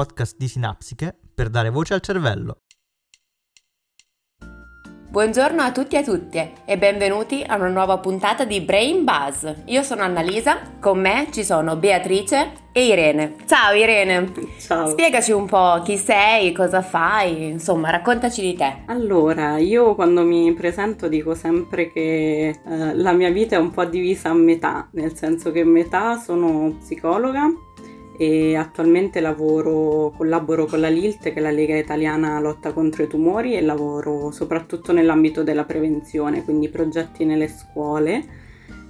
Podcast 0.00 0.36
di 0.38 0.48
Sinapsiche 0.48 1.14
per 1.34 1.50
dare 1.50 1.68
voce 1.68 1.92
al 1.92 2.00
cervello. 2.00 2.62
Buongiorno 5.10 5.60
a 5.60 5.72
tutti 5.72 5.96
e 5.96 5.98
a 5.98 6.02
tutte 6.02 6.52
e 6.64 6.78
benvenuti 6.78 7.44
a 7.46 7.56
una 7.56 7.68
nuova 7.68 7.98
puntata 7.98 8.46
di 8.46 8.62
Brain 8.62 9.04
Buzz. 9.04 9.46
Io 9.66 9.82
sono 9.82 10.00
Annalisa, 10.00 10.78
con 10.80 11.00
me 11.00 11.28
ci 11.32 11.44
sono 11.44 11.76
Beatrice 11.76 12.52
e 12.72 12.86
Irene. 12.86 13.34
Ciao 13.44 13.74
Irene! 13.74 14.32
Ciao! 14.58 14.86
Spiegaci 14.86 15.32
un 15.32 15.44
po' 15.44 15.82
chi 15.84 15.98
sei, 15.98 16.52
cosa 16.52 16.80
fai, 16.80 17.48
insomma 17.50 17.90
raccontaci 17.90 18.40
di 18.40 18.54
te. 18.54 18.84
Allora, 18.86 19.58
io 19.58 19.94
quando 19.94 20.22
mi 20.22 20.50
presento 20.54 21.08
dico 21.08 21.34
sempre 21.34 21.92
che 21.92 22.60
eh, 22.64 22.94
la 22.94 23.12
mia 23.12 23.30
vita 23.30 23.56
è 23.56 23.58
un 23.58 23.70
po' 23.70 23.84
divisa 23.84 24.30
a 24.30 24.34
metà, 24.34 24.88
nel 24.92 25.14
senso 25.14 25.52
che 25.52 25.62
metà 25.62 26.16
sono 26.16 26.76
psicologa 26.78 27.52
e 28.20 28.54
attualmente 28.54 29.18
lavoro, 29.20 30.12
collaboro 30.14 30.66
con 30.66 30.78
la 30.78 30.90
LILT 30.90 31.22
che 31.22 31.32
è 31.32 31.40
la 31.40 31.50
Lega 31.50 31.74
Italiana 31.74 32.38
Lotta 32.38 32.74
contro 32.74 33.02
i 33.02 33.06
Tumori 33.08 33.54
e 33.54 33.62
lavoro 33.62 34.30
soprattutto 34.30 34.92
nell'ambito 34.92 35.42
della 35.42 35.64
prevenzione, 35.64 36.44
quindi 36.44 36.68
progetti 36.68 37.24
nelle 37.24 37.48
scuole. 37.48 38.22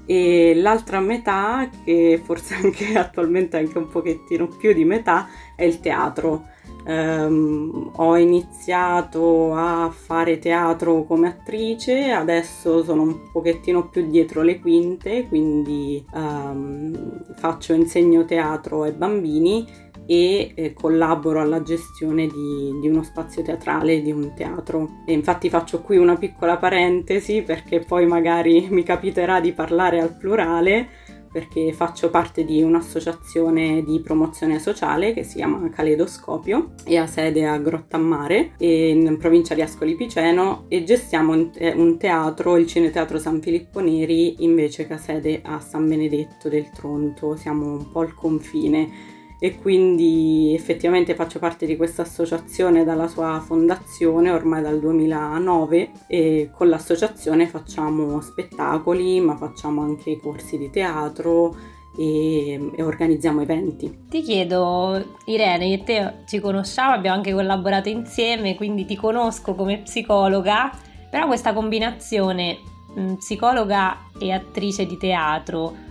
E 0.05 0.53
l'altra 0.57 0.99
metà, 0.99 1.71
che 1.85 2.21
forse 2.21 2.55
anche 2.61 2.99
attualmente 2.99 3.57
è 3.57 3.61
anche 3.61 3.79
un 3.79 3.87
pochettino 3.87 4.49
più 4.49 4.73
di 4.73 4.85
metà, 4.85 5.29
è 5.55 5.63
il 5.63 5.79
teatro 5.79 6.47
Um, 6.85 7.91
ho 7.97 8.17
iniziato 8.17 9.53
a 9.55 9.91
fare 9.91 10.39
teatro 10.39 11.05
come 11.05 11.29
attrice, 11.29 12.11
adesso 12.11 12.83
sono 12.83 13.03
un 13.03 13.31
pochettino 13.31 13.89
più 13.89 14.09
dietro 14.09 14.43
le 14.43 14.61
quinte, 14.61 15.27
quindi 15.29 16.05
um, 16.13 17.23
faccio 17.37 17.75
insegno 17.75 18.25
teatro 18.25 18.83
ai 18.83 18.93
bambini 18.93 19.67
e 20.11 20.53
eh, 20.57 20.73
collaboro 20.73 21.41
alla 21.41 21.63
gestione 21.63 22.27
di, 22.27 22.79
di, 22.81 22.89
uno 22.89 23.05
spazio 23.05 23.43
teatrale, 23.43 24.03
di 24.03 24.11
un 24.11 24.33
teatro. 24.35 25.03
E 25.07 25.13
infatti 25.13 25.49
faccio 25.49 25.83
qui 25.83 25.99
una 25.99 26.17
piccola 26.17 26.57
parentesi 26.57 27.43
perché 27.43 27.79
poi 27.79 28.07
magari 28.07 28.67
mi 28.71 28.83
capiterà 28.83 29.39
di 29.39 29.53
parlare 29.53 30.01
al 30.01 30.17
plurale 30.17 30.89
perché 31.31 31.73
faccio 31.73 32.11
parte 32.11 32.45
di 32.45 32.63
un'associazione 32.63 33.83
di 33.83 34.01
promozione 34.01 34.59
sociale 34.59 35.13
che 35.13 35.23
si 35.23 35.37
chiama 35.37 35.69
Caleidoscopio 35.71 36.73
e 36.85 36.97
ha 36.97 37.07
sede 37.07 37.47
a 37.47 37.59
Grottammare 37.59 38.53
in 38.59 39.17
provincia 39.19 39.55
di 39.55 39.63
Ascoli 39.63 39.95
Piceno 39.95 40.65
e 40.69 40.85
gestiamo 40.85 41.33
un 41.33 41.97
teatro, 41.99 42.57
il 42.57 42.67
Cineteatro 42.67 43.19
San 43.19 43.41
Filippo 43.41 43.81
Neri 43.81 44.43
invece 44.43 44.87
che 44.87 44.95
ha 44.95 44.99
sede 44.99 45.41
a 45.45 45.61
San 45.61 45.89
Benedetto 45.89 46.49
del 46.49 46.71
Tronto, 46.71 47.37
siamo 47.37 47.67
un 47.67 47.91
po' 47.91 48.01
al 48.01 48.15
confine 48.15 49.19
e 49.43 49.57
quindi 49.57 50.53
effettivamente 50.55 51.15
faccio 51.15 51.39
parte 51.39 51.65
di 51.65 51.77
questa 51.77 52.03
associazione 52.03 52.85
dalla 52.85 53.09
sua 53.09 53.43
fondazione 53.45 54.31
ormai 54.31 54.61
dal 54.61 54.79
2009 54.79 55.91
e 56.07 56.51
con 56.55 56.69
l'associazione 56.69 57.47
facciamo 57.47 58.21
spettacoli 58.21 59.19
ma 59.21 59.37
facciamo 59.37 59.81
anche 59.81 60.21
corsi 60.21 60.59
di 60.59 60.69
teatro 60.69 61.57
e, 61.97 62.53
e, 62.77 62.83
organizziamo 62.83 63.41
eventi. 63.41 64.07
Ti 64.11 64.21
chiedo, 64.21 65.03
Irene, 65.25 65.67
io 65.67 65.75
e 65.77 65.85
te 65.85 66.15
ci 66.27 66.39
conosciamo, 66.39 66.93
abbiamo 66.93 67.17
anche 67.17 67.33
collaborato 67.33 67.89
insieme, 67.89 68.55
quindi 68.55 68.85
ti 68.85 68.95
conosco 68.95 69.55
come 69.55 69.79
psicologa, 69.79 70.71
però 71.11 71.27
questa 71.27 71.55
combinazione 71.55 72.59
psicologa 73.17 74.11
e 74.19 74.33
attrice 74.33 74.85
di 74.87 74.97
teatro 74.99 75.89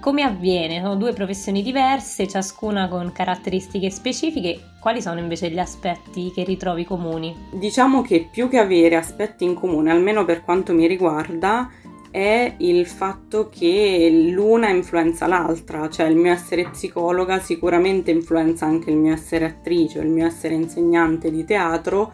come 0.00 0.22
avviene? 0.22 0.80
Sono 0.80 0.96
due 0.96 1.12
professioni 1.12 1.62
diverse, 1.62 2.28
ciascuna 2.28 2.88
con 2.88 3.12
caratteristiche 3.12 3.90
specifiche. 3.90 4.60
Quali 4.80 5.02
sono 5.02 5.18
invece 5.18 5.50
gli 5.50 5.58
aspetti 5.58 6.30
che 6.32 6.44
ritrovi 6.44 6.84
comuni? 6.84 7.34
Diciamo 7.52 8.02
che 8.02 8.28
più 8.30 8.48
che 8.48 8.58
avere 8.58 8.96
aspetti 8.96 9.44
in 9.44 9.54
comune, 9.54 9.90
almeno 9.90 10.24
per 10.24 10.42
quanto 10.42 10.72
mi 10.72 10.86
riguarda, 10.86 11.70
è 12.10 12.54
il 12.58 12.86
fatto 12.86 13.48
che 13.48 14.08
l'una 14.30 14.68
influenza 14.68 15.26
l'altra, 15.26 15.88
cioè 15.90 16.06
il 16.06 16.14
mio 16.14 16.30
essere 16.30 16.68
psicologa 16.70 17.40
sicuramente 17.40 18.12
influenza 18.12 18.66
anche 18.66 18.90
il 18.90 18.96
mio 18.96 19.12
essere 19.12 19.46
attrice, 19.46 19.98
il 19.98 20.10
mio 20.10 20.24
essere 20.24 20.54
insegnante 20.54 21.32
di 21.32 21.44
teatro 21.44 22.12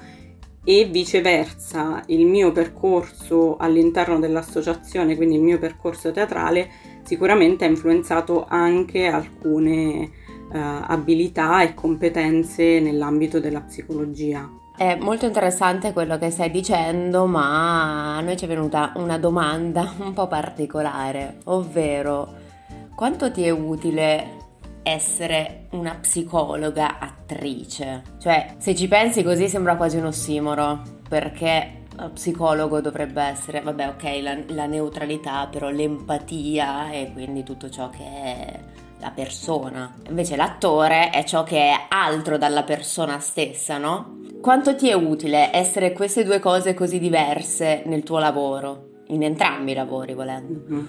e 0.64 0.84
viceversa 0.86 2.02
il 2.06 2.24
mio 2.24 2.50
percorso 2.50 3.56
all'interno 3.58 4.18
dell'associazione, 4.18 5.16
quindi 5.16 5.34
il 5.34 5.42
mio 5.42 5.58
percorso 5.58 6.10
teatrale, 6.12 6.70
sicuramente 7.02 7.64
ha 7.64 7.68
influenzato 7.68 8.46
anche 8.48 9.06
alcune 9.06 10.10
uh, 10.52 10.56
abilità 10.86 11.62
e 11.62 11.74
competenze 11.74 12.80
nell'ambito 12.80 13.40
della 13.40 13.60
psicologia. 13.60 14.48
È 14.76 14.96
molto 14.98 15.26
interessante 15.26 15.92
quello 15.92 16.16
che 16.16 16.30
stai 16.30 16.50
dicendo, 16.50 17.26
ma 17.26 18.16
a 18.16 18.20
noi 18.20 18.36
ci 18.36 18.46
è 18.46 18.48
venuta 18.48 18.92
una 18.96 19.18
domanda 19.18 19.92
un 20.00 20.12
po' 20.12 20.26
particolare, 20.26 21.38
ovvero 21.44 22.48
quanto 22.94 23.30
ti 23.30 23.44
è 23.44 23.50
utile 23.50 24.38
essere 24.82 25.66
una 25.72 25.96
psicologa 26.00 26.98
attrice? 26.98 28.02
Cioè, 28.18 28.54
se 28.56 28.74
ci 28.74 28.88
pensi 28.88 29.22
così 29.22 29.48
sembra 29.48 29.76
quasi 29.76 29.98
un 29.98 30.06
ossimoro, 30.06 30.80
perché 31.08 31.79
psicologo 32.08 32.80
dovrebbe 32.80 33.22
essere, 33.22 33.60
vabbè 33.60 33.88
ok, 33.88 34.22
la, 34.22 34.38
la 34.48 34.66
neutralità, 34.66 35.46
però 35.50 35.68
l'empatia 35.68 36.90
e 36.90 37.10
quindi 37.12 37.42
tutto 37.42 37.68
ciò 37.68 37.90
che 37.90 38.04
è 38.04 38.60
la 39.00 39.10
persona. 39.10 39.94
Invece 40.08 40.36
l'attore 40.36 41.10
è 41.10 41.24
ciò 41.24 41.42
che 41.42 41.58
è 41.58 41.86
altro 41.88 42.38
dalla 42.38 42.62
persona 42.62 43.18
stessa, 43.18 43.78
no? 43.78 44.18
Quanto 44.40 44.74
ti 44.74 44.88
è 44.88 44.94
utile 44.94 45.54
essere 45.54 45.92
queste 45.92 46.24
due 46.24 46.38
cose 46.38 46.72
così 46.74 46.98
diverse 46.98 47.82
nel 47.86 48.02
tuo 48.02 48.18
lavoro? 48.18 48.88
In 49.08 49.22
entrambi 49.22 49.72
i 49.72 49.74
lavori, 49.74 50.14
volendo. 50.14 50.60
Mm-hmm. 50.68 50.86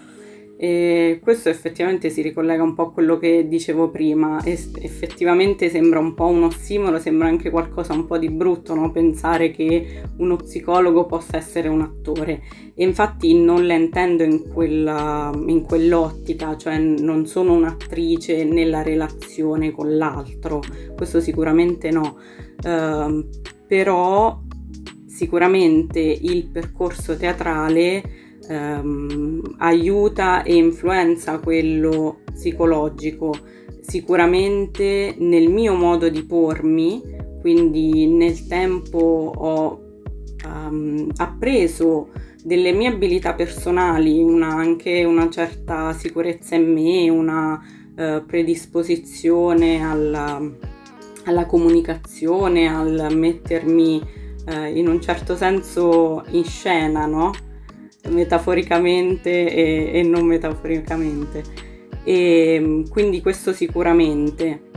E 0.63 1.19
questo 1.23 1.49
effettivamente 1.49 2.11
si 2.11 2.21
ricollega 2.21 2.61
un 2.61 2.75
po' 2.75 2.83
a 2.83 2.91
quello 2.91 3.17
che 3.17 3.47
dicevo 3.47 3.89
prima, 3.89 4.43
es- 4.43 4.69
effettivamente 4.79 5.69
sembra 5.69 5.97
un 5.97 6.13
po' 6.13 6.27
un 6.27 6.43
ossimoro, 6.43 6.99
sembra 6.99 7.27
anche 7.27 7.49
qualcosa 7.49 7.93
un 7.93 8.05
po' 8.05 8.19
di 8.19 8.29
brutto, 8.29 8.75
no? 8.75 8.91
pensare 8.91 9.49
che 9.49 10.03
uno 10.17 10.35
psicologo 10.35 11.07
possa 11.07 11.37
essere 11.37 11.67
un 11.67 11.81
attore. 11.81 12.43
E 12.75 12.83
infatti 12.83 13.33
non 13.33 13.65
la 13.65 13.73
intendo 13.73 14.21
in, 14.21 14.51
quella, 14.53 15.31
in 15.47 15.63
quell'ottica, 15.63 16.55
cioè 16.55 16.77
non 16.77 17.25
sono 17.25 17.53
un'attrice 17.53 18.43
nella 18.43 18.83
relazione 18.83 19.71
con 19.71 19.97
l'altro, 19.97 20.61
questo 20.95 21.19
sicuramente 21.21 21.89
no, 21.89 22.17
uh, 22.63 23.27
però 23.65 24.39
sicuramente 25.07 25.99
il 25.99 26.45
percorso 26.45 27.17
teatrale 27.17 28.20
ehm, 28.51 29.55
aiuta 29.57 30.43
e 30.43 30.55
influenza 30.55 31.39
quello 31.39 32.19
psicologico. 32.31 33.33
Sicuramente 33.81 35.15
nel 35.17 35.49
mio 35.49 35.73
modo 35.73 36.09
di 36.09 36.23
pormi, 36.23 37.01
quindi 37.39 38.07
nel 38.07 38.47
tempo 38.47 39.31
ho 39.35 39.81
um, 40.45 41.09
appreso 41.15 42.09
delle 42.43 42.71
mie 42.73 42.89
abilità 42.89 43.33
personali, 43.33 44.21
una, 44.21 44.49
anche 44.49 45.03
una 45.03 45.29
certa 45.29 45.93
sicurezza 45.93 46.55
in 46.55 46.71
me, 46.71 47.09
una 47.09 47.59
uh, 47.95 48.25
predisposizione 48.25 49.83
alla, 49.83 50.41
alla, 51.25 51.45
comunicazione, 51.45 52.67
al 52.67 53.15
mettermi 53.15 54.01
uh, 54.45 54.75
in 54.75 54.87
un 54.87 55.01
certo 55.01 55.35
senso 55.35 56.23
in 56.29 56.43
scena, 56.43 57.05
no? 57.05 57.31
Metaforicamente 58.09 59.29
e, 59.53 59.99
e 59.99 60.03
non 60.03 60.25
metaforicamente. 60.25 61.43
E, 62.03 62.83
quindi 62.89 63.21
questo 63.21 63.53
sicuramente. 63.53 64.69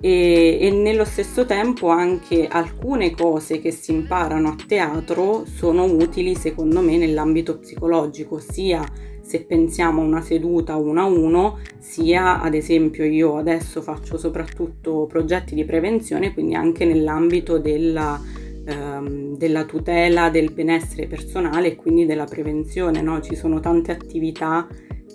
E, 0.00 0.58
e, 0.60 0.70
nello 0.70 1.04
stesso 1.04 1.46
tempo 1.46 1.88
anche 1.88 2.46
alcune 2.46 3.12
cose 3.12 3.60
che 3.60 3.70
si 3.70 3.92
imparano 3.92 4.48
a 4.48 4.56
teatro 4.66 5.44
sono 5.46 5.84
utili 5.84 6.34
secondo 6.34 6.82
me 6.82 6.98
nell'ambito 6.98 7.58
psicologico, 7.58 8.38
sia 8.38 8.84
se 9.26 9.44
pensiamo 9.44 10.02
a 10.02 10.04
una 10.04 10.20
seduta 10.20 10.76
uno 10.76 11.00
a 11.00 11.04
uno, 11.06 11.58
sia 11.78 12.40
ad 12.40 12.54
esempio 12.54 13.04
io 13.04 13.36
adesso 13.38 13.82
faccio 13.82 14.16
soprattutto 14.18 15.06
progetti 15.06 15.54
di 15.54 15.64
prevenzione, 15.64 16.32
quindi 16.32 16.54
anche 16.54 16.84
nell'ambito 16.84 17.58
della 17.58 18.20
ehm, 18.66 19.36
della 19.36 19.64
tutela 19.64 20.28
del 20.30 20.52
benessere 20.52 21.06
personale 21.06 21.68
e 21.68 21.76
quindi 21.76 22.04
della 22.06 22.24
prevenzione. 22.24 23.00
No? 23.00 23.20
Ci 23.20 23.34
sono 23.34 23.60
tante 23.60 23.92
attività 23.92 24.66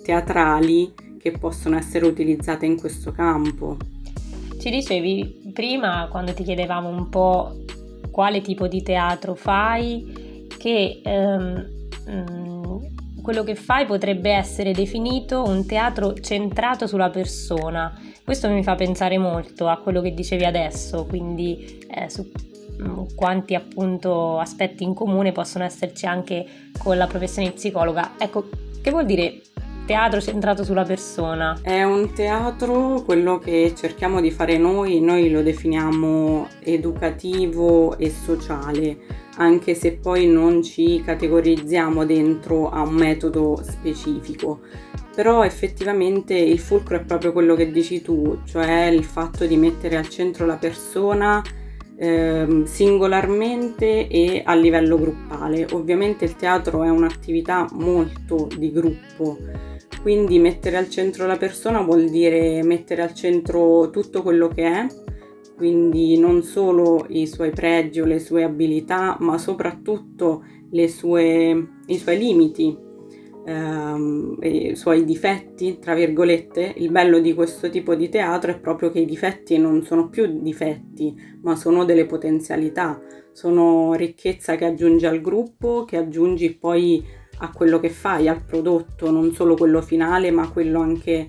teatrali 0.02 0.92
che 1.18 1.32
possono 1.32 1.76
essere 1.76 2.06
utilizzate 2.06 2.66
in 2.66 2.76
questo 2.76 3.12
campo. 3.12 3.76
Ci 4.58 4.70
dicevi 4.70 5.50
prima, 5.52 6.08
quando 6.10 6.32
ti 6.34 6.42
chiedevamo 6.42 6.88
un 6.88 7.08
po' 7.08 7.56
quale 8.10 8.40
tipo 8.40 8.68
di 8.68 8.82
teatro 8.82 9.34
fai, 9.34 10.46
che 10.58 11.00
ehm, 11.04 11.66
mm, 12.10 12.76
quello 13.22 13.44
che 13.44 13.54
fai 13.54 13.86
potrebbe 13.86 14.30
essere 14.30 14.72
definito 14.72 15.44
un 15.44 15.64
teatro 15.66 16.14
centrato 16.14 16.86
sulla 16.86 17.10
persona. 17.10 17.96
Questo 18.24 18.48
mi 18.50 18.62
fa 18.62 18.74
pensare 18.74 19.18
molto 19.18 19.68
a 19.68 19.78
quello 19.78 20.00
che 20.00 20.12
dicevi 20.12 20.44
adesso, 20.44 21.06
quindi 21.06 21.84
eh, 21.88 22.08
su 22.08 22.30
quanti 23.14 23.54
appunto 23.54 24.38
aspetti 24.38 24.82
in 24.82 24.94
comune 24.94 25.32
possono 25.32 25.64
esserci 25.64 26.06
anche 26.06 26.46
con 26.78 26.96
la 26.96 27.06
professione 27.06 27.48
di 27.48 27.54
psicologa. 27.54 28.12
Ecco, 28.18 28.48
che 28.80 28.90
vuol 28.90 29.06
dire 29.06 29.42
teatro 29.86 30.20
centrato 30.20 30.64
sulla 30.64 30.84
persona? 30.84 31.58
È 31.62 31.82
un 31.82 32.12
teatro, 32.12 33.02
quello 33.02 33.38
che 33.38 33.74
cerchiamo 33.76 34.20
di 34.20 34.30
fare 34.30 34.58
noi, 34.58 35.00
noi 35.00 35.30
lo 35.30 35.42
definiamo 35.42 36.48
educativo 36.60 37.96
e 37.98 38.10
sociale, 38.10 38.98
anche 39.36 39.74
se 39.74 39.92
poi 39.92 40.26
non 40.26 40.62
ci 40.62 41.02
categorizziamo 41.04 42.04
dentro 42.04 42.70
a 42.70 42.82
un 42.82 42.94
metodo 42.94 43.60
specifico. 43.62 44.60
Però 45.14 45.44
effettivamente 45.44 46.34
il 46.34 46.58
fulcro 46.58 46.96
è 46.96 47.04
proprio 47.04 47.32
quello 47.32 47.54
che 47.54 47.70
dici 47.70 48.00
tu, 48.00 48.38
cioè 48.46 48.84
il 48.84 49.04
fatto 49.04 49.44
di 49.46 49.56
mettere 49.56 49.96
al 49.96 50.08
centro 50.08 50.46
la 50.46 50.56
persona 50.56 51.42
eh, 51.96 52.62
singolarmente 52.64 54.08
e 54.08 54.42
a 54.44 54.54
livello 54.54 54.98
gruppale. 54.98 55.66
Ovviamente 55.72 56.24
il 56.24 56.36
teatro 56.36 56.82
è 56.82 56.88
un'attività 56.88 57.68
molto 57.72 58.48
di 58.56 58.70
gruppo, 58.72 59.38
quindi 60.02 60.38
mettere 60.38 60.76
al 60.76 60.88
centro 60.88 61.26
la 61.26 61.36
persona 61.36 61.80
vuol 61.80 62.08
dire 62.08 62.62
mettere 62.62 63.02
al 63.02 63.14
centro 63.14 63.90
tutto 63.90 64.22
quello 64.22 64.48
che 64.48 64.64
è, 64.64 64.86
quindi 65.56 66.18
non 66.18 66.42
solo 66.42 67.06
i 67.08 67.26
suoi 67.26 67.50
pregi 67.50 68.00
o 68.00 68.04
le 68.04 68.18
sue 68.18 68.42
abilità, 68.42 69.16
ma 69.20 69.38
soprattutto 69.38 70.44
sue, 70.88 71.68
i 71.86 71.98
suoi 71.98 72.18
limiti, 72.18 72.76
ehm, 73.44 74.38
i 74.42 74.76
suoi 74.76 75.04
difetti, 75.04 75.78
tra 75.78 75.94
virgolette. 75.94 76.74
Il 76.76 76.90
bello 76.90 77.18
di 77.18 77.34
questo 77.34 77.70
tipo 77.70 77.94
di 77.94 78.08
teatro 78.08 78.50
è 78.50 78.58
proprio 78.58 78.90
che 78.90 79.00
i 79.00 79.06
difetti 79.06 79.58
non 79.58 79.82
sono 79.82 80.08
più 80.08 80.40
difetti, 80.40 81.14
ma 81.42 81.56
sono 81.56 81.84
delle 81.84 82.06
potenzialità, 82.06 83.00
sono 83.32 83.94
ricchezza 83.94 84.56
che 84.56 84.66
aggiungi 84.66 85.06
al 85.06 85.20
gruppo, 85.20 85.84
che 85.84 85.96
aggiungi 85.96 86.54
poi 86.54 87.04
a 87.38 87.50
quello 87.50 87.80
che 87.80 87.88
fai, 87.88 88.28
al 88.28 88.44
prodotto, 88.44 89.10
non 89.10 89.32
solo 89.32 89.54
quello 89.56 89.82
finale, 89.82 90.30
ma 90.30 90.50
quello 90.50 90.80
anche 90.80 91.26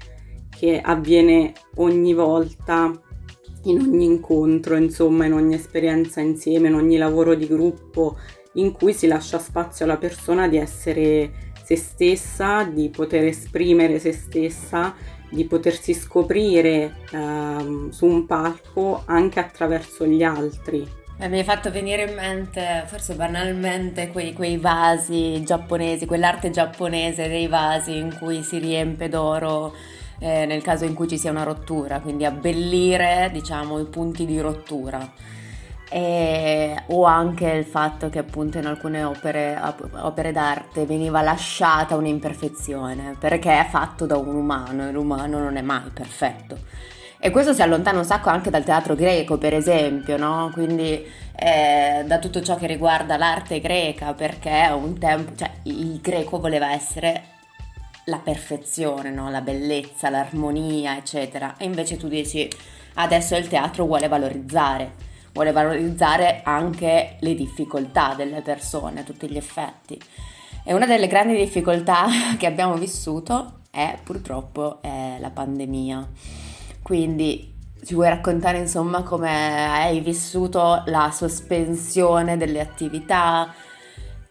che 0.49 0.79
avviene 0.79 1.53
ogni 1.75 2.13
volta, 2.13 2.91
in 3.63 3.79
ogni 3.79 4.05
incontro, 4.05 4.75
insomma, 4.75 5.25
in 5.25 5.33
ogni 5.33 5.55
esperienza 5.55 6.19
insieme, 6.21 6.67
in 6.67 6.75
ogni 6.75 6.97
lavoro 6.97 7.33
di 7.33 7.47
gruppo, 7.47 8.17
in 8.53 8.71
cui 8.73 8.93
si 8.93 9.07
lascia 9.07 9.39
spazio 9.39 9.85
alla 9.85 9.97
persona 9.97 10.47
di 10.47 10.57
essere 10.57 11.52
se 11.75 11.75
stessa, 11.75 12.63
di 12.63 12.89
poter 12.89 13.25
esprimere 13.25 13.99
se 13.99 14.11
stessa, 14.11 14.93
di 15.29 15.45
potersi 15.45 15.93
scoprire 15.93 16.95
eh, 17.11 17.87
su 17.89 18.05
un 18.05 18.25
palco 18.25 19.03
anche 19.05 19.39
attraverso 19.39 20.05
gli 20.05 20.23
altri. 20.23 21.01
Mi 21.17 21.37
hai 21.37 21.43
fatto 21.43 21.71
venire 21.71 22.03
in 22.03 22.15
mente, 22.15 22.83
forse 22.87 23.13
banalmente, 23.13 24.09
quei, 24.09 24.33
quei, 24.33 24.57
vasi 24.57 25.41
giapponesi, 25.43 26.05
quell'arte 26.05 26.49
giapponese 26.49 27.27
dei 27.27 27.47
vasi 27.47 27.97
in 27.97 28.15
cui 28.19 28.41
si 28.41 28.57
riempie 28.57 29.07
d'oro 29.07 29.73
eh, 30.19 30.45
nel 30.45 30.61
caso 30.61 30.85
in 30.85 30.93
cui 30.93 31.07
ci 31.07 31.17
sia 31.17 31.31
una 31.31 31.43
rottura, 31.43 31.99
quindi 32.01 32.25
abbellire, 32.25 33.29
diciamo, 33.31 33.79
i 33.79 33.85
punti 33.85 34.25
di 34.25 34.39
rottura. 34.39 35.09
E, 35.95 36.75
o 36.87 37.03
anche 37.03 37.47
il 37.51 37.65
fatto 37.65 38.09
che 38.09 38.17
appunto 38.17 38.57
in 38.57 38.65
alcune 38.65 39.03
opere, 39.03 39.59
opere 40.01 40.31
d'arte 40.31 40.87
veniva 40.87 41.21
lasciata 41.21 41.95
un'imperfezione 41.95 43.15
perché 43.19 43.59
è 43.59 43.67
fatto 43.69 44.07
da 44.07 44.17
un 44.17 44.33
umano 44.33 44.87
e 44.87 44.91
l'umano 44.91 45.37
non 45.37 45.55
è 45.55 45.61
mai 45.61 45.91
perfetto. 45.93 46.57
E 47.19 47.29
questo 47.29 47.53
si 47.53 47.61
allontana 47.61 47.99
un 47.99 48.05
sacco 48.05 48.29
anche 48.29 48.49
dal 48.49 48.63
teatro 48.63 48.95
greco, 48.95 49.37
per 49.37 49.53
esempio, 49.53 50.17
no? 50.17 50.49
Quindi 50.51 51.05
eh, 51.35 52.03
da 52.05 52.17
tutto 52.17 52.41
ciò 52.41 52.55
che 52.55 52.65
riguarda 52.67 53.15
l'arte 53.15 53.59
greca, 53.59 54.13
perché 54.13 54.69
un 54.73 54.97
tempo, 54.97 55.33
cioè, 55.35 55.49
il 55.63 56.01
greco 56.01 56.39
voleva 56.39 56.71
essere 56.73 57.23
la 58.05 58.17
perfezione, 58.17 59.11
no? 59.11 59.29
la 59.29 59.41
bellezza, 59.41 60.09
l'armonia, 60.09 60.97
eccetera. 60.97 61.55
E 61.57 61.65
invece 61.65 61.97
tu 61.97 62.07
dici 62.07 62.49
adesso 62.95 63.35
il 63.35 63.47
teatro 63.47 63.85
vuole 63.85 64.07
valorizzare, 64.07 64.91
vuole 65.33 65.51
valorizzare 65.51 66.41
anche 66.43 67.17
le 67.19 67.35
difficoltà 67.35 68.13
delle 68.15 68.41
persone, 68.41 69.01
a 69.01 69.03
tutti 69.03 69.29
gli 69.29 69.37
effetti. 69.37 69.99
E 70.63 70.73
una 70.73 70.85
delle 70.85 71.07
grandi 71.07 71.35
difficoltà 71.35 72.05
che 72.37 72.45
abbiamo 72.45 72.75
vissuto 72.75 73.59
è 73.69 73.97
purtroppo 74.01 74.81
è 74.81 75.17
la 75.19 75.31
pandemia. 75.31 76.07
Quindi 76.81 77.51
ci 77.83 77.95
vuoi 77.95 78.09
raccontare 78.09 78.59
insomma 78.59 79.03
come 79.03 79.67
hai 79.69 79.99
vissuto 79.99 80.83
la 80.85 81.11
sospensione 81.11 82.37
delle 82.37 82.61
attività? 82.61 83.53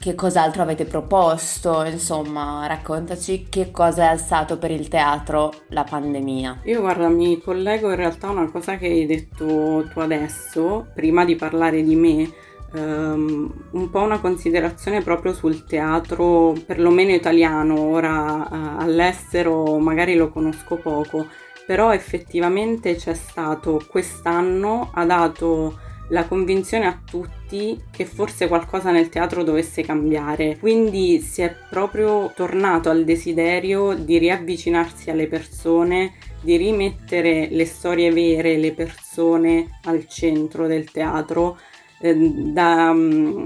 Che 0.02 0.16
cos'altro 0.16 0.62
avete 0.62 0.84
proposto? 0.84 1.84
Insomma, 1.84 2.66
raccontaci 2.66 3.46
che 3.48 3.70
cosa 3.70 4.10
è 4.10 4.16
stato 4.16 4.58
per 4.58 4.72
il 4.72 4.88
teatro 4.88 5.52
la 5.68 5.84
pandemia. 5.84 6.62
Io 6.64 6.80
guarda, 6.80 7.08
mi 7.08 7.40
collego 7.40 7.88
in 7.88 7.94
realtà 7.94 8.26
a 8.26 8.32
una 8.32 8.50
cosa 8.50 8.78
che 8.78 8.86
hai 8.86 9.06
detto 9.06 9.86
tu 9.92 10.00
adesso, 10.00 10.88
prima 10.92 11.24
di 11.24 11.36
parlare 11.36 11.84
di 11.84 11.94
me, 11.94 12.28
um, 12.72 13.48
un 13.70 13.90
po' 13.90 14.00
una 14.00 14.18
considerazione 14.18 15.02
proprio 15.02 15.32
sul 15.34 15.64
teatro, 15.66 16.52
perlomeno 16.66 17.12
italiano, 17.12 17.78
ora 17.78 18.48
uh, 18.50 18.80
all'estero 18.80 19.78
magari 19.78 20.16
lo 20.16 20.30
conosco 20.30 20.78
poco 20.78 21.28
però 21.64 21.92
effettivamente 21.92 22.96
c'è 22.96 23.14
stato 23.14 23.80
quest'anno, 23.88 24.90
ha 24.92 25.04
dato 25.04 25.78
la 26.08 26.26
convinzione 26.26 26.86
a 26.86 27.00
tutti 27.08 27.80
che 27.90 28.04
forse 28.04 28.48
qualcosa 28.48 28.90
nel 28.90 29.08
teatro 29.08 29.42
dovesse 29.42 29.82
cambiare. 29.82 30.58
Quindi 30.58 31.20
si 31.20 31.42
è 31.42 31.54
proprio 31.70 32.32
tornato 32.34 32.90
al 32.90 33.04
desiderio 33.04 33.94
di 33.94 34.18
riavvicinarsi 34.18 35.10
alle 35.10 35.26
persone, 35.26 36.14
di 36.40 36.56
rimettere 36.56 37.48
le 37.50 37.64
storie 37.64 38.10
vere, 38.10 38.58
le 38.58 38.72
persone 38.72 39.78
al 39.84 40.06
centro 40.06 40.66
del 40.66 40.90
teatro. 40.90 41.58
Eh, 42.00 42.14
da, 42.14 42.90
um, 42.90 43.44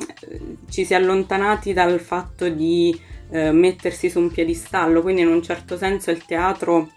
ci 0.68 0.84
si 0.84 0.92
è 0.92 0.96
allontanati 0.96 1.72
dal 1.72 2.00
fatto 2.00 2.48
di 2.48 2.98
eh, 3.30 3.52
mettersi 3.52 4.08
su 4.08 4.18
un 4.18 4.30
piedistallo, 4.30 5.02
quindi 5.02 5.20
in 5.22 5.28
un 5.28 5.42
certo 5.42 5.76
senso 5.76 6.10
il 6.10 6.24
teatro 6.24 6.90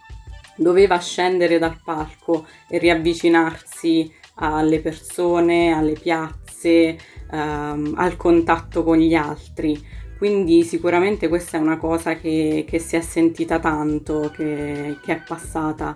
doveva 0.55 0.99
scendere 0.99 1.57
dal 1.57 1.79
palco 1.83 2.45
e 2.67 2.77
riavvicinarsi 2.77 4.13
alle 4.39 4.79
persone, 4.79 5.71
alle 5.71 5.93
piazze, 5.93 6.97
ehm, 7.31 7.93
al 7.95 8.15
contatto 8.17 8.83
con 8.83 8.97
gli 8.97 9.15
altri. 9.15 9.97
Quindi 10.17 10.63
sicuramente 10.63 11.29
questa 11.29 11.57
è 11.57 11.61
una 11.61 11.77
cosa 11.77 12.15
che, 12.15 12.65
che 12.67 12.79
si 12.79 12.95
è 12.95 13.01
sentita 13.01 13.59
tanto, 13.59 14.31
che, 14.35 14.97
che 15.03 15.13
è 15.13 15.21
passata. 15.25 15.95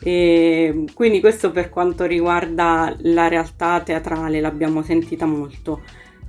E 0.00 0.84
quindi 0.92 1.20
questo 1.20 1.50
per 1.50 1.70
quanto 1.70 2.04
riguarda 2.04 2.94
la 2.98 3.28
realtà 3.28 3.80
teatrale 3.80 4.40
l'abbiamo 4.40 4.82
sentita 4.82 5.24
molto. 5.24 5.80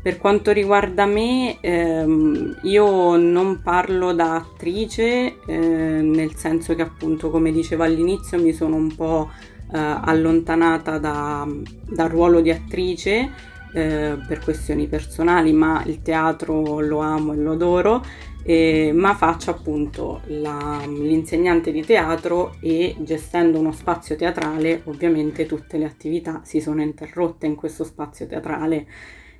Per 0.01 0.19
quanto 0.19 0.51
riguarda 0.51 1.05
me, 1.05 1.57
ehm, 1.59 2.59
io 2.63 3.17
non 3.17 3.61
parlo 3.61 4.13
da 4.13 4.35
attrice, 4.35 5.35
eh, 5.45 5.57
nel 5.57 6.33
senso 6.35 6.75
che 6.75 6.81
appunto, 6.81 7.29
come 7.29 7.51
dicevo 7.51 7.83
all'inizio, 7.83 8.41
mi 8.41 8.53
sono 8.53 8.75
un 8.75 8.95
po' 8.95 9.29
allontanata 9.71 10.97
da, 10.97 11.47
dal 11.89 12.09
ruolo 12.09 12.41
di 12.41 12.51
attrice 12.51 13.29
eh, 13.73 14.17
per 14.27 14.39
questioni 14.39 14.87
personali, 14.87 15.51
ma 15.51 15.83
il 15.85 16.01
teatro 16.01 16.79
lo 16.79 16.99
amo 16.99 17.33
e 17.33 17.35
lo 17.35 17.51
adoro, 17.51 18.03
eh, 18.43 18.91
ma 18.93 19.13
faccio 19.13 19.51
appunto 19.51 20.21
la, 20.27 20.81
l'insegnante 20.85 21.71
di 21.71 21.83
teatro 21.83 22.55
e 22.61 22.95
gestendo 22.99 23.59
uno 23.59 23.73
spazio 23.73 24.15
teatrale, 24.15 24.81
ovviamente 24.85 25.45
tutte 25.45 25.77
le 25.77 25.85
attività 25.85 26.41
si 26.43 26.61
sono 26.61 26.81
interrotte 26.81 27.45
in 27.45 27.55
questo 27.55 27.83
spazio 27.83 28.25
teatrale 28.25 28.87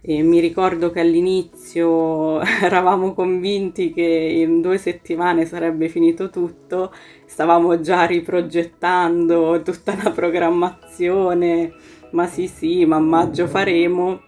e 0.02 0.22
mi 0.22 0.40
ricordo 0.40 0.92
che 0.92 1.00
all'inizio 1.00 2.40
eravamo 2.62 3.14
convinti 3.14 3.92
che 3.92 4.02
in 4.02 4.62
due 4.62 4.78
settimane 4.78 5.46
sarebbe 5.46 5.90
finito 5.90 6.30
tutto, 6.30 6.94
stavamo 7.26 7.82
già 7.82 8.06
riprogettando 8.06 9.62
tutta 9.64 9.98
la 10.02 10.12
programmazione, 10.12 11.74
ma 12.12 12.26
sì 12.28 12.48
sì, 12.48 12.86
ma 12.86 12.98
a 12.98 13.00
maggio 13.00 13.48
faremo 13.48 14.22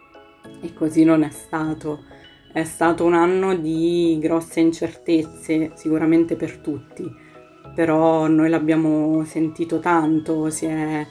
e 0.62 0.74
così 0.74 1.04
non 1.04 1.24
è 1.24 1.30
stato. 1.30 2.04
È 2.52 2.64
stato 2.64 3.06
un 3.06 3.14
anno 3.14 3.56
di 3.56 4.18
grosse 4.20 4.60
incertezze, 4.60 5.72
sicuramente 5.76 6.36
per 6.36 6.58
tutti, 6.58 7.08
però 7.76 8.28
noi 8.28 8.50
l'abbiamo 8.50 9.24
sentito 9.24 9.80
tanto, 9.80 10.50
si, 10.50 10.66
è, 10.66 11.06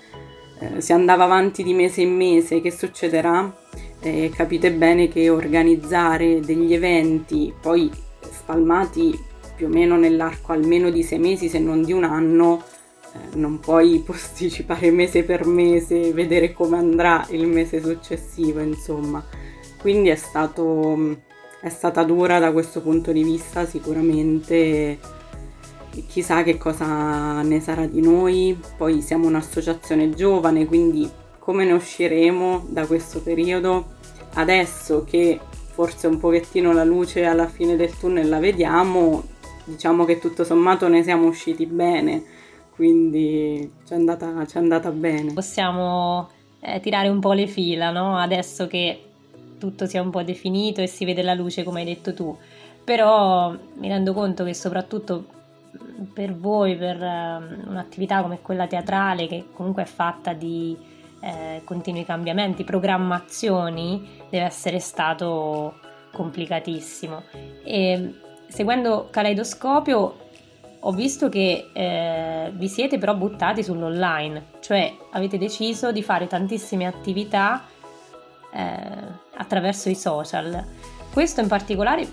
eh, 0.59 0.81
si 0.81 0.93
andava 0.93 1.25
avanti 1.25 1.62
di 1.62 1.75
mese 1.75 2.03
in 2.03 2.17
mese, 2.17 2.61
che 2.61 2.73
succederà? 2.73 3.55
Eh, 4.00 4.31
capite 4.35 4.73
bene 4.73 5.09
che 5.09 5.28
organizzare 5.28 6.40
degli 6.40 6.73
eventi 6.73 7.52
poi 7.61 7.90
spalmati 8.31 9.26
più 9.57 9.67
o 9.67 9.69
meno 9.71 9.97
nell'arco 9.97 10.52
almeno 10.52 10.88
di 10.90 11.02
sei 11.02 11.19
mesi, 11.19 11.49
se 11.49 11.59
non 11.59 11.83
di 11.83 11.93
un 11.93 12.05
anno, 12.05 12.62
eh, 13.12 13.37
non 13.37 13.59
puoi 13.59 13.99
posticipare 14.07 14.90
mese 14.93 15.25
per 15.25 15.45
mese, 15.47 16.12
vedere 16.12 16.52
come 16.52 16.78
andrà 16.78 17.26
il 17.31 17.47
mese 17.47 17.83
successivo, 17.83 18.61
insomma. 18.61 19.25
Quindi 19.81 20.11
è, 20.11 20.14
stato, 20.14 21.19
è 21.61 21.69
stata 21.69 22.05
dura 22.05 22.38
da 22.38 22.52
questo 22.52 22.81
punto 22.81 23.11
di 23.11 23.25
vista, 23.25 23.67
sicuramente 23.67 24.99
chissà 26.07 26.45
che 26.45 26.57
cosa 26.57 27.43
ne 27.43 27.61
sarà 27.61 27.87
di 27.87 28.00
noi. 28.00 28.57
Poi 28.76 29.02
siamo 29.02 29.26
un'associazione 29.26 30.11
giovane, 30.11 30.67
quindi 30.67 31.11
come 31.49 31.64
ne 31.64 31.73
usciremo 31.73 32.67
da 32.69 32.87
questo 32.87 33.23
periodo? 33.23 33.97
Adesso 34.35 35.05
che 35.05 35.40
forse 35.73 36.07
un 36.07 36.19
pochettino 36.19 36.75
la 36.75 36.85
luce 36.85 37.25
alla 37.25 37.47
fine 37.47 37.75
del 37.75 37.97
tunnel 37.97 38.28
la 38.28 38.38
vediamo, 38.38 39.23
diciamo 39.64 40.05
che 40.05 40.19
tutto 40.19 40.45
sommato 40.45 40.88
ne 40.88 41.02
siamo 41.02 41.26
usciti 41.26 41.64
bene, 41.64 42.23
quindi 42.75 43.73
ci 43.87 43.95
è 43.95 43.97
andata, 43.97 44.45
ci 44.47 44.57
è 44.57 44.61
andata 44.61 44.90
bene. 44.90 45.33
Possiamo 45.33 46.28
eh, 46.61 46.81
tirare 46.81 47.09
un 47.09 47.19
po' 47.19 47.33
le 47.33 47.47
fila, 47.47 47.93
no? 47.93 48.19
Adesso 48.19 48.67
che 48.67 49.05
tutto 49.59 49.87
sia 49.87 50.02
un 50.02 50.11
po' 50.11 50.23
definito 50.23 50.83
e 50.83 50.87
si 50.87 51.07
vede 51.07 51.23
la 51.23 51.33
luce 51.33 51.64
come 51.64 51.81
hai 51.81 51.87
detto 51.87 52.12
tu, 52.12 52.37
però 52.85 53.57
mi 53.78 53.88
rendo 53.88 54.12
conto 54.12 54.45
che 54.45 54.52
soprattutto 54.52 55.25
per 56.12 56.37
voi, 56.37 56.76
per 56.76 57.00
uh, 57.00 57.71
un'attività 57.71 58.21
come 58.21 58.40
quella 58.43 58.67
teatrale, 58.67 59.26
che 59.26 59.47
comunque 59.55 59.85
è 59.85 59.87
fatta 59.87 60.35
di 60.35 60.88
eh, 61.20 61.62
continui 61.64 62.04
cambiamenti, 62.04 62.64
programmazioni, 62.64 64.22
deve 64.30 64.44
essere 64.44 64.78
stato 64.78 65.78
complicatissimo. 66.12 67.22
E 67.64 68.14
seguendo 68.48 69.08
Caleidoscopio 69.10 70.26
ho 70.80 70.92
visto 70.92 71.28
che 71.28 71.70
eh, 71.72 72.52
vi 72.54 72.68
siete 72.68 72.98
però 72.98 73.14
buttati 73.14 73.64
sull'online, 73.64 74.44
cioè 74.60 74.94
avete 75.10 75.38
deciso 75.38 75.90
di 75.92 76.02
fare 76.02 76.26
tantissime 76.26 76.87
attività 76.87 77.64
eh, 78.52 78.80
attraverso 79.37 79.88
i 79.88 79.96
social. 79.96 80.64
Questo 81.12 81.40
in 81.40 81.48
particolare 81.48 82.06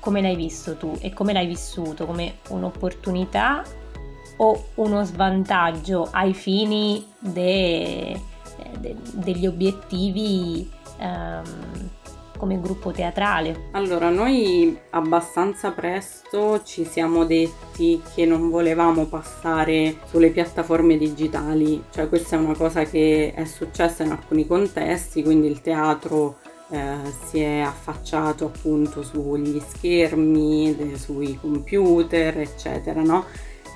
come 0.00 0.20
l'hai 0.20 0.36
visto 0.36 0.76
tu 0.76 0.96
e 1.00 1.12
come 1.12 1.32
l'hai 1.32 1.46
vissuto? 1.46 2.06
Come 2.06 2.38
un'opportunità 2.48 3.62
o 4.38 4.64
uno 4.76 5.04
svantaggio 5.04 6.08
ai 6.10 6.34
fini 6.34 7.06
de, 7.18 8.20
de, 8.80 8.96
degli 9.12 9.46
obiettivi 9.46 10.68
um, 10.98 11.88
come 12.40 12.58
gruppo 12.58 12.90
teatrale? 12.90 13.68
Allora, 13.72 14.08
noi 14.08 14.76
abbastanza 14.90 15.72
presto 15.72 16.62
ci 16.64 16.86
siamo 16.86 17.26
detti 17.26 18.00
che 18.14 18.24
non 18.24 18.48
volevamo 18.48 19.04
passare 19.04 19.98
sulle 20.08 20.30
piattaforme 20.30 20.96
digitali, 20.96 21.84
cioè 21.90 22.08
questa 22.08 22.36
è 22.36 22.38
una 22.38 22.56
cosa 22.56 22.84
che 22.84 23.34
è 23.34 23.44
successa 23.44 24.04
in 24.04 24.12
alcuni 24.12 24.46
contesti, 24.46 25.22
quindi 25.22 25.48
il 25.48 25.60
teatro 25.60 26.38
eh, 26.70 26.96
si 27.26 27.40
è 27.40 27.58
affacciato 27.58 28.46
appunto 28.46 29.02
sugli 29.02 29.60
schermi, 29.60 30.94
sui 30.96 31.36
computer, 31.38 32.38
eccetera, 32.38 33.02
no? 33.02 33.26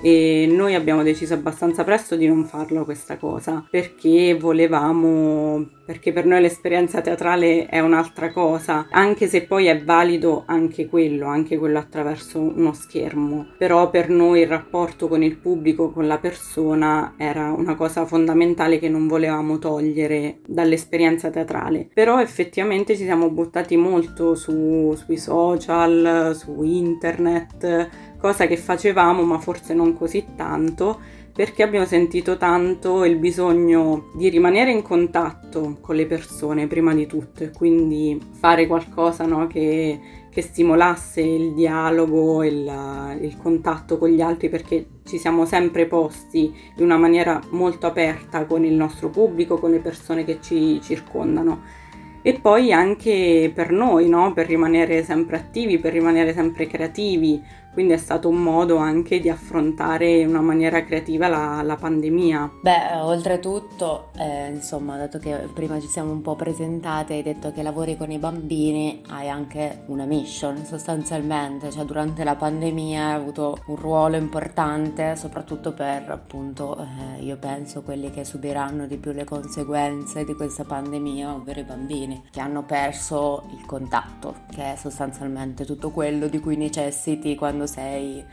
E 0.01 0.47
noi 0.49 0.75
abbiamo 0.75 1.03
deciso 1.03 1.33
abbastanza 1.33 1.83
presto 1.83 2.15
di 2.15 2.27
non 2.27 2.45
farlo 2.45 2.83
questa 2.85 3.17
cosa 3.17 3.65
perché 3.69 4.35
volevamo 4.39 5.73
perché 5.85 6.11
per 6.11 6.25
noi 6.25 6.41
l'esperienza 6.41 7.01
teatrale 7.01 7.67
è 7.67 7.79
un'altra 7.79 8.31
cosa 8.31 8.87
anche 8.89 9.27
se 9.27 9.43
poi 9.43 9.67
è 9.67 9.83
valido 9.83 10.43
anche 10.47 10.87
quello 10.87 11.27
anche 11.27 11.57
quello 11.57 11.77
attraverso 11.79 12.39
uno 12.39 12.73
schermo. 12.73 13.47
Però 13.57 13.89
per 13.89 14.09
noi 14.09 14.41
il 14.41 14.47
rapporto 14.47 15.07
con 15.07 15.21
il 15.21 15.37
pubblico 15.37 15.91
con 15.91 16.07
la 16.07 16.17
persona 16.17 17.13
era 17.17 17.51
una 17.51 17.75
cosa 17.75 18.05
fondamentale 18.05 18.79
che 18.79 18.89
non 18.89 19.07
volevamo 19.07 19.59
togliere 19.59 20.39
dall'esperienza 20.47 21.29
teatrale. 21.29 21.89
Però 21.93 22.19
effettivamente 22.19 22.95
ci 22.95 23.03
siamo 23.03 23.29
buttati 23.29 23.75
molto 23.75 24.35
su, 24.35 24.93
sui 24.95 25.17
social 25.17 26.35
su 26.35 26.63
internet 26.63 28.14
cosa 28.25 28.47
che 28.47 28.57
facevamo 28.57 29.21
ma 29.21 29.37
forse 29.37 29.75
non 29.75 29.95
così 29.95 30.25
tanto 30.35 30.99
perché 31.31 31.61
abbiamo 31.61 31.85
sentito 31.85 32.37
tanto 32.37 33.05
il 33.05 33.17
bisogno 33.17 34.09
di 34.15 34.29
rimanere 34.29 34.71
in 34.71 34.81
contatto 34.81 35.77
con 35.79 35.95
le 35.95 36.07
persone 36.07 36.65
prima 36.65 36.95
di 36.95 37.05
tutto 37.05 37.43
e 37.43 37.51
quindi 37.51 38.19
fare 38.31 38.65
qualcosa 38.65 39.25
no, 39.25 39.45
che, 39.45 39.99
che, 40.31 40.41
stimolasse 40.41 41.21
il 41.21 41.53
dialogo 41.53 42.41
e 42.41 42.47
il, 42.47 43.17
il 43.21 43.37
contatto 43.37 43.99
con 43.99 44.09
gli 44.09 44.21
altri 44.21 44.49
perché 44.49 44.87
ci 45.05 45.19
siamo 45.19 45.45
sempre 45.45 45.85
posti 45.85 46.51
in 46.77 46.83
una 46.83 46.97
maniera 46.97 47.39
molto 47.51 47.85
aperta 47.85 48.45
con 48.45 48.65
il 48.65 48.73
nostro 48.73 49.09
pubblico, 49.09 49.59
con 49.59 49.69
le 49.69 49.79
persone 49.79 50.23
che 50.23 50.39
ci 50.41 50.81
circondano 50.81 51.83
e 52.27 52.33
poi 52.33 52.73
anche 52.73 53.51
per 53.53 53.69
noi, 53.69 54.09
no? 54.09 54.33
per 54.33 54.47
rimanere 54.47 55.03
sempre 55.03 55.37
attivi, 55.37 55.77
per 55.77 55.93
rimanere 55.93 56.33
sempre 56.33 56.65
creativi, 56.65 57.39
quindi 57.75 57.91
è 57.91 57.97
stato 57.97 58.29
un 58.29 58.41
modo 58.41 58.77
anche 58.77 59.19
di 59.19 59.29
affrontare 59.29 60.19
in 60.19 60.29
una 60.29 60.39
maniera 60.39 60.85
creativa 60.85 61.27
la, 61.27 61.61
la 61.61 61.75
pandemia. 61.75 62.53
Beh, 62.61 63.01
oltretutto, 63.01 64.11
eh, 64.17 64.49
insomma, 64.49 64.95
dato 64.95 65.19
che 65.19 65.49
prima 65.53 65.77
ci 65.81 65.87
siamo 65.87 66.13
un 66.13 66.21
po' 66.21 66.37
presentate, 66.37 67.15
hai 67.15 67.21
detto 67.21 67.51
che 67.51 67.61
lavori 67.61 67.97
con 67.97 68.11
i 68.11 68.17
bambini, 68.17 69.01
hai 69.09 69.27
anche 69.27 69.83
una 69.87 70.05
mission 70.05 70.63
sostanzialmente, 70.63 71.69
cioè 71.69 71.83
durante 71.83 72.23
la 72.23 72.35
pandemia 72.35 73.07
hai 73.07 73.13
avuto 73.15 73.57
un 73.65 73.75
ruolo 73.75 74.15
importante, 74.15 75.17
soprattutto 75.17 75.73
per 75.73 76.09
appunto, 76.09 76.77
eh, 76.79 77.23
io 77.23 77.35
penso, 77.35 77.81
quelli 77.81 78.09
che 78.09 78.23
subiranno 78.23 78.87
di 78.87 78.95
più 78.95 79.11
le 79.11 79.25
conseguenze 79.25 80.23
di 80.23 80.33
questa 80.33 80.63
pandemia, 80.63 81.33
ovvero 81.33 81.59
i 81.59 81.63
bambini, 81.63 82.23
che 82.31 82.39
hanno 82.39 82.63
perso 82.63 83.43
il 83.51 83.65
contatto, 83.65 84.33
che 84.49 84.71
è 84.71 84.75
sostanzialmente 84.77 85.65
tutto 85.65 85.89
quello 85.89 86.27
di 86.27 86.39
cui 86.39 86.55
necessiti 86.55 87.35
quando 87.35 87.64
quando 87.65 87.67
sei 87.67 88.25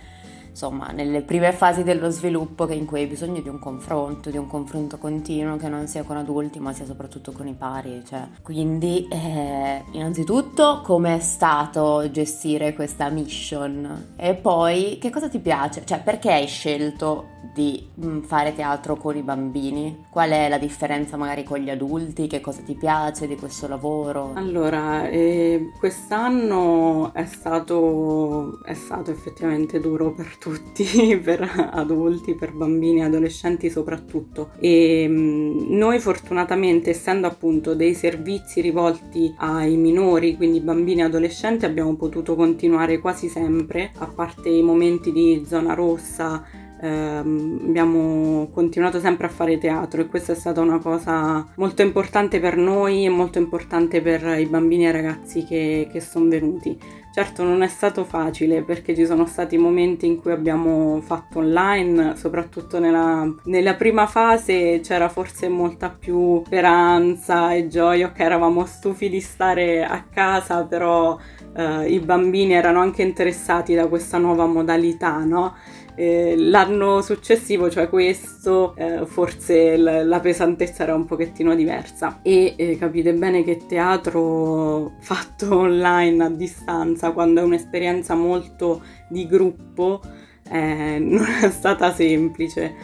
insomma 0.53 0.89
nelle 0.89 1.23
prime 1.23 1.51
fasi 1.53 1.83
dello 1.83 2.11
sviluppo 2.11 2.71
in 2.71 2.85
cui 2.85 3.01
hai 3.01 3.07
bisogno 3.07 3.41
di 3.41 3.49
un 3.49 3.59
confronto, 3.59 4.31
di 4.31 4.37
un 4.37 4.47
confronto 4.47 4.99
continuo 4.99 5.57
che 5.57 5.69
non 5.69 5.89
sia 5.89 6.03
con 6.03 6.19
adulti 6.19 6.61
ma 6.61 6.73
sia 6.75 6.85
soprattutto 6.85 7.33
con 7.33 7.47
i 7.49 7.55
pari. 7.55 8.03
Cioè. 8.07 8.29
Quindi 8.43 9.09
eh, 9.11 9.83
innanzitutto 9.93 10.83
è 11.03 11.19
stato 11.21 12.09
gestire 12.11 12.75
questa 12.75 13.09
mission 13.09 14.15
e 14.17 14.35
poi 14.35 14.99
che 15.01 15.11
cosa 15.11 15.29
ti 15.29 15.39
piace? 15.39 15.85
Cioè 15.85 16.01
perché 16.01 16.31
hai 16.31 16.47
scelto 16.47 17.33
di 17.53 17.87
mm, 18.03 18.21
fare 18.21 18.55
teatro 18.55 18.97
con 18.97 19.17
i 19.17 19.23
bambini? 19.23 20.07
Qual 20.11 20.31
è 20.31 20.49
la 20.49 20.59
differenza 20.59 21.17
magari 21.17 21.45
con 21.45 21.59
gli 21.59 21.71
adulti? 21.71 22.27
Che 22.27 22.41
cosa 22.41 22.63
ti 22.63 22.75
piace 22.75 23.27
di 23.27 23.37
questo 23.37 23.69
lavoro? 23.69 24.33
Allora, 24.35 25.09
eh, 25.09 25.73
quest'anno 25.79 27.13
è 27.13 27.25
stato, 27.27 28.63
è 28.65 28.75
stato 28.75 29.11
effettivamente 29.11 29.81
duro 29.81 30.13
per 30.13 30.39
tutti, 30.43 31.17
per 31.23 31.71
adulti, 31.73 32.35
per 32.35 32.53
bambini 32.53 33.05
adolescenti 33.05 33.71
soprattutto. 33.71 34.51
E 34.59 35.07
mm, 35.09 35.77
noi 35.77 36.01
fortunatamente, 36.01 36.91
essendo 36.91 37.29
appunto 37.29 37.77
dei 37.77 37.95
servizi 37.95 38.61
rivolti 38.61 39.33
ai 39.39 39.77
minori, 39.77 40.35
quindi 40.37 40.59
bambini 40.59 41.03
e 41.03 41.05
adolescenti, 41.05 41.65
abbiamo 41.65 41.95
potuto 41.95 42.35
continuare 42.35 42.99
quasi 42.99 43.29
sempre, 43.29 43.93
a 43.99 44.07
parte 44.07 44.49
i 44.49 44.63
momenti 44.63 45.13
di 45.13 45.45
zona 45.47 45.75
rossa 45.75 46.45
ehm, 46.83 47.61
abbiamo 47.67 48.49
continuato 48.53 48.99
sempre 48.99 49.27
a 49.27 49.31
fare 49.31 49.59
teatro 49.59 50.01
e 50.01 50.07
questa 50.07 50.33
è 50.33 50.37
stata 50.37 50.61
una 50.61 50.79
cosa 50.79 51.47
molto 51.57 51.83
importante 51.83 52.41
per 52.41 52.57
noi 52.57 53.05
e 53.05 53.09
molto 53.09 53.39
importante 53.39 54.03
per 54.03 54.39
i 54.39 54.47
bambini 54.47 54.87
e 54.87 54.93
ragazzi 54.93 55.45
che, 55.45 55.89
che 55.91 56.01
sono 56.01 56.29
venuti. 56.29 57.01
Certo 57.15 57.43
non 57.45 57.63
è 57.63 57.69
stato 57.69 58.05
facile 58.05 58.63
perché 58.63 58.95
ci 58.95 59.05
sono 59.05 59.27
stati 59.27 59.59
momenti 59.59 60.07
in 60.07 60.19
cui 60.19 60.33
abbiamo 60.33 60.99
fatto 61.03 61.41
online, 61.41 62.17
soprattutto 62.17 62.79
nella, 62.79 63.31
nella 63.45 63.75
prima 63.75 64.07
fase 64.07 64.81
c'era 64.83 65.11
forse 65.11 65.49
molta 65.49 65.91
più 65.91 66.43
speranza 66.47 67.53
e 67.53 67.69
gioia, 67.69 68.07
ok 68.07 68.19
eravamo 68.19 68.65
stufi 68.65 69.11
di 69.11 69.21
stare 69.21 69.85
a 69.85 70.03
casa 70.11 70.65
però 70.65 71.19
eh, 71.55 71.87
i 71.93 71.99
bambini 71.99 72.55
erano 72.55 72.81
anche 72.81 73.03
interessati 73.03 73.75
da 73.75 73.89
questa 73.89 74.17
nuova 74.17 74.47
modalità, 74.47 75.19
no? 75.19 75.55
L'anno 75.95 77.03
successivo, 77.03 77.69
cioè 77.69 77.89
questo, 77.89 78.75
eh, 78.77 79.05
forse 79.05 79.77
l- 79.77 80.07
la 80.07 80.21
pesantezza 80.21 80.85
era 80.85 80.95
un 80.95 81.05
pochettino 81.05 81.55
diversa. 81.55 82.21
E 82.23 82.55
eh, 82.57 82.77
capite 82.79 83.13
bene 83.13 83.45
che 83.45 83.67
teatro 83.67 84.93
fatto 85.01 85.57
online 85.59 86.25
a 86.25 86.31
distanza, 86.31 87.13
quando 87.13 87.41
è 87.41 87.45
un'esperienza 87.45 88.15
molto 88.15 88.83
di 89.09 89.27
gruppo, 89.27 90.01
eh, 90.51 90.99
non 91.01 91.27
è 91.43 91.51
stata 91.51 91.93
semplice. 91.93 92.75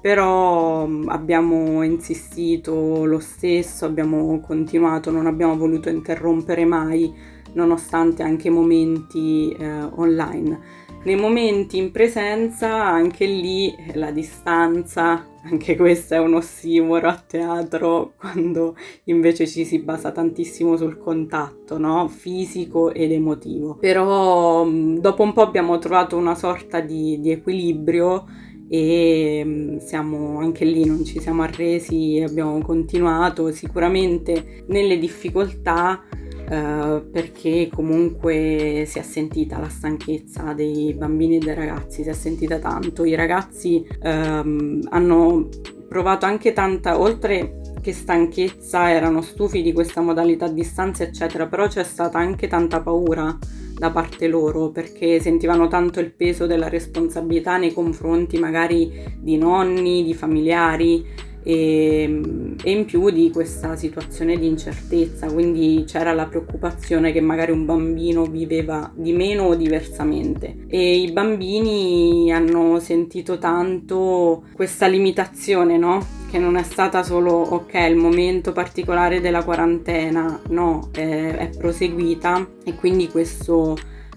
Però 0.00 0.86
mm, 0.86 1.08
abbiamo 1.08 1.82
insistito 1.82 3.04
lo 3.04 3.18
stesso, 3.20 3.84
abbiamo 3.84 4.40
continuato, 4.40 5.10
non 5.10 5.26
abbiamo 5.26 5.56
voluto 5.56 5.88
interrompere 5.90 6.64
mai, 6.64 7.12
nonostante 7.52 8.22
anche 8.22 8.50
momenti 8.50 9.50
eh, 9.58 9.82
online 9.96 10.82
Nei 11.04 11.16
momenti 11.16 11.76
in 11.76 11.90
presenza, 11.90 12.82
anche 12.82 13.26
lì 13.26 13.74
la 13.92 14.10
distanza, 14.10 15.22
anche 15.42 15.76
questo 15.76 16.14
è 16.14 16.18
un 16.18 16.32
ossimoro 16.32 17.08
a 17.08 17.22
teatro, 17.26 18.14
quando 18.18 18.74
invece 19.04 19.46
ci 19.46 19.66
si 19.66 19.80
basa 19.80 20.12
tantissimo 20.12 20.78
sul 20.78 20.96
contatto, 20.96 21.76
no? 21.76 22.08
Fisico 22.08 22.90
ed 22.90 23.12
emotivo. 23.12 23.76
Però 23.78 24.66
dopo 24.66 25.22
un 25.22 25.34
po' 25.34 25.42
abbiamo 25.42 25.78
trovato 25.78 26.16
una 26.16 26.34
sorta 26.34 26.80
di, 26.80 27.20
di 27.20 27.32
equilibrio 27.32 28.24
e 28.66 29.76
siamo 29.80 30.38
anche 30.38 30.64
lì 30.64 30.86
non 30.86 31.04
ci 31.04 31.20
siamo 31.20 31.42
arresi 31.42 32.24
abbiamo 32.26 32.58
continuato 32.62 33.52
sicuramente 33.52 34.64
nelle 34.68 34.98
difficoltà 34.98 36.02
eh, 36.48 37.02
perché 37.10 37.68
comunque 37.72 38.84
si 38.86 38.98
è 38.98 39.02
sentita 39.02 39.58
la 39.58 39.68
stanchezza 39.68 40.52
dei 40.52 40.94
bambini 40.94 41.36
e 41.36 41.38
dei 41.38 41.54
ragazzi, 41.54 42.02
si 42.02 42.08
è 42.08 42.12
sentita 42.12 42.58
tanto. 42.58 43.04
I 43.04 43.14
ragazzi 43.14 43.86
ehm, 44.02 44.86
hanno 44.90 45.48
provato 45.88 46.26
anche 46.26 46.52
tanta, 46.52 46.98
oltre 46.98 47.60
che 47.80 47.92
stanchezza, 47.92 48.90
erano 48.90 49.20
stufi 49.20 49.62
di 49.62 49.72
questa 49.72 50.00
modalità 50.00 50.46
a 50.46 50.50
distanza, 50.50 51.02
eccetera, 51.02 51.46
però 51.46 51.66
c'è 51.68 51.84
stata 51.84 52.18
anche 52.18 52.48
tanta 52.48 52.80
paura 52.80 53.36
da 53.76 53.90
parte 53.90 54.28
loro 54.28 54.70
perché 54.70 55.20
sentivano 55.20 55.68
tanto 55.68 56.00
il 56.00 56.12
peso 56.12 56.46
della 56.46 56.68
responsabilità 56.68 57.56
nei 57.56 57.72
confronti 57.72 58.38
magari 58.38 59.18
di 59.18 59.36
nonni, 59.36 60.04
di 60.04 60.14
familiari 60.14 61.04
e, 61.44 62.20
e, 62.64 62.70
in 62.70 62.86
più 62.86 63.10
di 63.10 63.30
questa 63.30 63.76
situazione 63.76 64.38
di 64.38 64.46
incertezza, 64.46 65.30
quindi 65.30 65.84
c'era 65.86 66.12
la 66.12 66.26
preoccupazione 66.26 67.12
che 67.12 67.20
magari 67.20 67.52
un 67.52 67.66
bambino 67.66 68.24
viveva 68.24 68.90
di 68.94 69.12
meno 69.12 69.44
o 69.44 69.54
diversamente 69.54 70.64
e 70.66 70.96
i 70.96 71.12
bambini 71.12 72.32
hanno 72.32 72.80
sentito 72.80 73.38
tanto 73.38 74.44
questa 74.54 74.86
limitazione, 74.86 75.76
no? 75.76 76.22
Che 76.30 76.38
non 76.38 76.56
è 76.56 76.62
stata 76.62 77.02
solo 77.02 77.32
ok 77.32 77.74
il 77.74 77.96
momento 77.96 78.52
particolare 78.52 79.20
della 79.20 79.44
quarantena, 79.44 80.40
no, 80.48 80.88
è, 80.92 81.36
è 81.36 81.50
proseguita 81.56 82.48
e 82.64 82.74
quindi 82.74 83.08
questo 83.08 83.76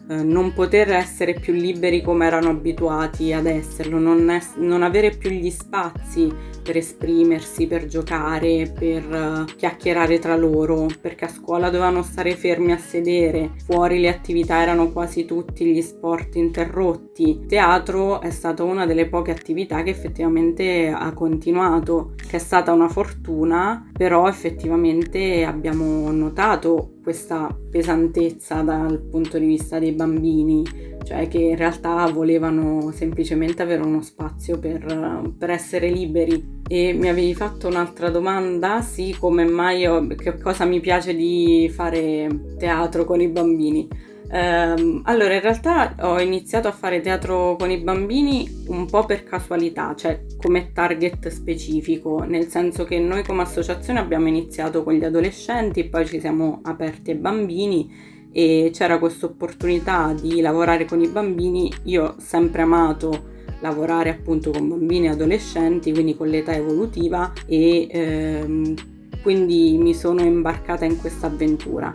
eh, 0.10 0.24
non 0.24 0.53
poter 0.53 0.91
essere 0.93 1.34
più 1.34 1.53
liberi 1.53 2.01
come 2.01 2.25
erano 2.25 2.50
abituati 2.50 3.34
ad 3.34 3.46
esserlo, 3.46 4.00
non, 4.00 4.29
es- 4.29 4.55
non 4.55 4.81
avere 4.81 5.10
più 5.10 5.29
gli 5.29 5.50
spazi 5.50 6.34
per 6.67 6.75
esprimersi, 6.75 7.65
per 7.65 7.86
giocare, 7.86 8.69
per 8.77 9.05
uh, 9.09 9.55
chiacchierare 9.55 10.19
tra 10.19 10.36
loro, 10.36 10.88
perché 11.00 11.24
a 11.24 11.29
scuola 11.29 11.69
dovevano 11.69 12.03
stare 12.03 12.36
fermi 12.36 12.74
a 12.74 12.77
sedere, 12.77 13.51
fuori 13.65 14.01
le 14.01 14.09
attività 14.09 14.62
erano 14.62 14.91
quasi 14.91 15.24
tutti 15.24 15.63
gli 15.63 15.81
sport 15.81 16.36
interrotti. 16.36 17.45
Teatro 17.47 18.19
è 18.19 18.31
stata 18.31 18.63
una 18.63 18.86
delle 18.86 19.07
poche 19.07 19.31
attività 19.31 19.81
che 19.81 19.91
effettivamente 19.91 20.89
ha 20.89 21.13
continuato, 21.13 22.15
che 22.17 22.36
è 22.36 22.39
stata 22.39 22.74
una 22.74 22.89
fortuna, 22.89 23.89
però 23.93 24.27
effettivamente 24.27 25.45
abbiamo 25.45 26.12
notato 26.12 26.95
questa 27.01 27.57
pesantezza 27.71 28.62
dal 28.63 29.00
punto 29.00 29.38
di 29.38 29.45
vista 29.45 29.79
dei 29.79 29.93
bambini, 29.93 30.62
cioè 31.05 31.29
che 31.29 31.38
in 31.38 31.55
realtà 31.55 32.05
volevano 32.12 32.91
semplicemente 32.91 33.62
avere 33.62 33.81
uno 33.81 34.01
spazio 34.01 34.59
per, 34.59 35.33
per 35.38 35.50
essere 35.50 35.89
liberi. 35.89 36.55
E 36.69 36.91
mi 36.93 37.07
avevi 37.07 37.33
fatto 37.33 37.67
un'altra 37.67 38.09
domanda, 38.09 38.81
sì, 38.81 39.15
come 39.17 39.45
mai 39.45 39.86
ho, 39.86 40.05
che 40.07 40.38
cosa 40.38 40.65
mi 40.65 40.81
piace 40.81 41.15
di 41.15 41.72
fare 41.74 42.55
teatro 42.57 43.05
con 43.05 43.22
i 43.22 43.27
bambini. 43.29 43.87
Um, 44.29 45.01
allora, 45.05 45.35
in 45.35 45.39
realtà 45.39 45.96
ho 46.01 46.20
iniziato 46.20 46.68
a 46.68 46.74
fare 46.74 47.00
teatro 47.00 47.55
con 47.57 47.72
i 47.72 47.77
bambini 47.77 48.65
un 48.68 48.85
po' 48.85 49.05
per 49.05 49.24
casualità, 49.24 49.96
cioè 49.96 50.25
come 50.42 50.74
target 50.74 51.29
specifico, 51.29 52.25
nel 52.27 52.48
senso 52.48 52.83
che 52.83 53.00
noi 53.00 53.24
come 53.24 53.44
associazione 53.44 54.00
abbiamo 54.00 54.27
iniziato 54.27 54.83
con 54.83 54.94
gli 54.94 55.05
adolescenti, 55.05 55.85
poi 55.85 56.05
ci 56.05 56.20
siamo 56.20 56.59
aperti 56.63 57.11
ai 57.11 57.18
bambini 57.18 57.89
e 58.33 58.72
c'era 58.74 59.00
questa 59.00 59.27
opportunità 59.27 60.13
di 60.20 60.42
lavorare 60.42 60.83
con 60.83 61.01
i 61.01 61.07
bambini. 61.07 61.72
Io 61.83 62.03
ho 62.03 62.15
sempre 62.18 62.63
amato 62.63 63.35
lavorare 63.59 64.09
appunto 64.09 64.51
con 64.51 64.67
bambini 64.67 65.07
e 65.07 65.09
adolescenti, 65.09 65.91
quindi 65.91 66.15
con 66.15 66.27
l'età 66.27 66.53
evolutiva 66.53 67.31
e 67.46 67.87
ehm, 67.89 68.74
quindi 69.22 69.77
mi 69.77 69.93
sono 69.93 70.22
imbarcata 70.22 70.85
in 70.85 70.98
questa 70.98 71.27
avventura. 71.27 71.91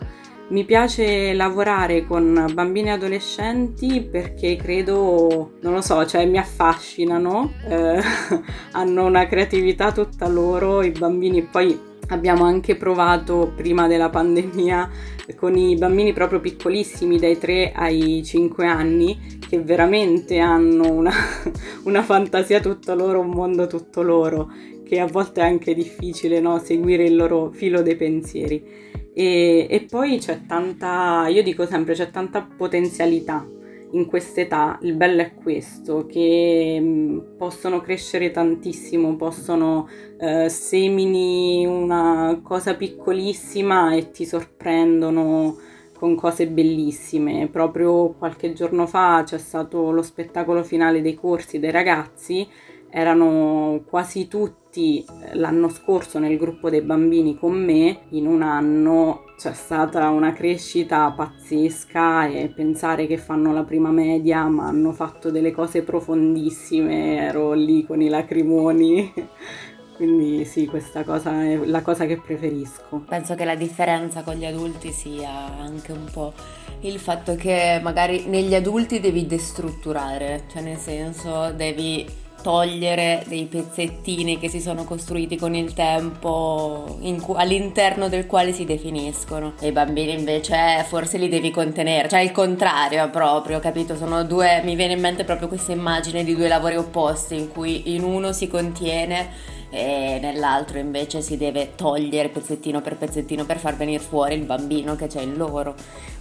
Mi 0.49 0.65
piace 0.65 1.33
lavorare 1.33 2.05
con 2.05 2.51
bambini 2.53 2.89
e 2.89 2.91
adolescenti 2.91 4.01
perché 4.01 4.55
credo, 4.55 5.53
non 5.61 5.73
lo 5.73 5.81
so, 5.81 6.05
cioè 6.05 6.25
mi 6.25 6.37
affascinano, 6.37 7.53
eh, 7.67 7.99
hanno 8.73 9.05
una 9.05 9.25
creatività 9.25 9.91
tutta 9.91 10.27
loro, 10.27 10.83
i 10.83 10.91
bambini 10.91 11.41
poi 11.43 11.91
Abbiamo 12.09 12.43
anche 12.43 12.75
provato 12.75 13.53
prima 13.55 13.87
della 13.87 14.09
pandemia 14.09 14.89
con 15.35 15.55
i 15.55 15.75
bambini 15.75 16.11
proprio 16.11 16.39
piccolissimi 16.41 17.17
dai 17.17 17.37
3 17.37 17.71
ai 17.73 18.21
5 18.23 18.65
anni 18.67 19.39
che 19.47 19.61
veramente 19.61 20.39
hanno 20.39 20.91
una, 20.91 21.11
una 21.83 22.03
fantasia 22.03 22.59
tutto 22.59 22.93
loro, 22.93 23.21
un 23.21 23.29
mondo 23.29 23.67
tutto 23.67 24.01
loro, 24.01 24.51
che 24.83 24.99
a 24.99 25.05
volte 25.05 25.41
è 25.41 25.45
anche 25.45 25.73
difficile 25.73 26.39
no? 26.39 26.59
seguire 26.59 27.05
il 27.05 27.15
loro 27.15 27.51
filo 27.51 27.81
dei 27.81 27.95
pensieri. 27.95 28.91
E, 29.13 29.67
e 29.69 29.85
poi 29.89 30.17
c'è 30.17 30.45
tanta, 30.45 31.27
io 31.29 31.43
dico 31.43 31.65
sempre, 31.65 31.93
c'è 31.93 32.09
tanta 32.09 32.41
potenzialità 32.41 33.47
in 33.93 34.05
quest'età, 34.05 34.77
il 34.81 34.93
bello 34.95 35.21
è 35.21 35.33
questo, 35.33 36.05
che 36.05 36.77
mm, 36.79 37.37
possono 37.37 37.81
crescere 37.81 38.31
tantissimo, 38.31 39.15
possono 39.15 39.87
eh, 40.19 40.49
semini 40.49 41.65
una 41.65 42.39
cosa 42.43 42.75
piccolissima 42.75 43.93
e 43.95 44.11
ti 44.11 44.25
sorprendono 44.25 45.57
con 45.97 46.15
cose 46.15 46.47
bellissime. 46.47 47.47
Proprio 47.49 48.13
qualche 48.13 48.53
giorno 48.53 48.87
fa 48.87 49.23
c'è 49.25 49.37
stato 49.37 49.91
lo 49.91 50.01
spettacolo 50.01 50.63
finale 50.63 51.01
dei 51.01 51.15
corsi 51.15 51.59
dei 51.59 51.71
ragazzi, 51.71 52.47
erano 52.89 53.83
quasi 53.87 54.27
tutti 54.27 54.62
eh, 54.75 55.35
l'anno 55.35 55.69
scorso 55.69 56.19
nel 56.19 56.37
gruppo 56.37 56.69
dei 56.69 56.81
bambini 56.81 57.37
con 57.37 57.53
me, 57.53 58.01
in 58.09 58.27
un 58.27 58.41
anno 58.41 59.25
c'è 59.37 59.53
stata 59.53 60.09
una 60.09 60.33
crescita 60.33 61.11
pazzesca 61.11 62.27
e 62.27 62.47
pensare 62.47 63.07
che 63.07 63.17
fanno 63.17 63.53
la 63.53 63.63
prima 63.63 63.89
media 63.89 64.45
ma 64.47 64.67
hanno 64.67 64.91
fatto 64.93 65.31
delle 65.31 65.51
cose 65.51 65.83
profondissime, 65.83 67.17
ero 67.17 67.53
lì 67.53 67.85
con 67.85 68.01
i 68.01 68.09
lacrimoni. 68.09 69.13
Quindi 69.95 70.43
sì, 70.45 70.65
questa 70.65 71.03
cosa 71.03 71.43
è 71.43 71.55
la 71.65 71.81
cosa 71.81 72.05
che 72.05 72.17
preferisco. 72.17 73.03
Penso 73.07 73.35
che 73.35 73.45
la 73.45 73.55
differenza 73.55 74.23
con 74.23 74.33
gli 74.33 74.45
adulti 74.45 74.91
sia 74.91 75.29
anche 75.59 75.91
un 75.91 76.05
po' 76.11 76.33
il 76.81 76.99
fatto 76.99 77.35
che 77.35 77.79
magari 77.81 78.25
negli 78.25 78.55
adulti 78.55 78.99
devi 78.99 79.27
destrutturare, 79.27 80.43
cioè 80.51 80.63
nel 80.63 80.77
senso 80.77 81.51
devi 81.51 82.05
togliere 82.43 83.23
dei 83.27 83.45
pezzettini 83.45 84.37
che 84.37 84.49
si 84.49 84.59
sono 84.59 84.83
costruiti 84.83 85.37
con 85.37 85.55
il 85.55 85.73
tempo 85.73 86.99
cu- 87.21 87.35
all'interno 87.37 88.09
del 88.09 88.27
quale 88.27 88.51
si 88.51 88.65
definiscono. 88.65 89.53
E 89.59 89.69
i 89.69 89.71
bambini 89.71 90.13
invece 90.13 90.85
forse 90.87 91.17
li 91.17 91.29
devi 91.29 91.49
contenere, 91.49 92.09
cioè 92.09 92.19
il 92.19 92.31
contrario 92.31 93.09
proprio, 93.09 93.59
capito? 93.59 93.95
Sono 93.95 94.23
due, 94.23 94.61
mi 94.63 94.75
viene 94.75 94.93
in 94.93 94.99
mente 94.99 95.23
proprio 95.23 95.47
questa 95.47 95.71
immagine 95.71 96.23
di 96.23 96.35
due 96.35 96.47
lavori 96.47 96.75
opposti 96.75 97.35
in 97.35 97.47
cui 97.47 97.95
in 97.95 98.03
uno 98.03 98.33
si 98.33 98.47
contiene 98.47 99.61
e 99.73 100.19
nell'altro 100.21 100.77
invece 100.77 101.21
si 101.21 101.35
deve 101.35 101.71
togliere 101.75 102.29
pezzettino 102.29 102.79
per 102.79 102.95
pezzettino 102.95 103.43
per 103.43 103.57
far 103.57 103.75
venire 103.75 103.97
fuori 103.97 104.35
il 104.35 104.43
bambino 104.43 104.95
che 104.95 105.07
c'è 105.07 105.21
in 105.21 105.35
loro. 105.35 105.73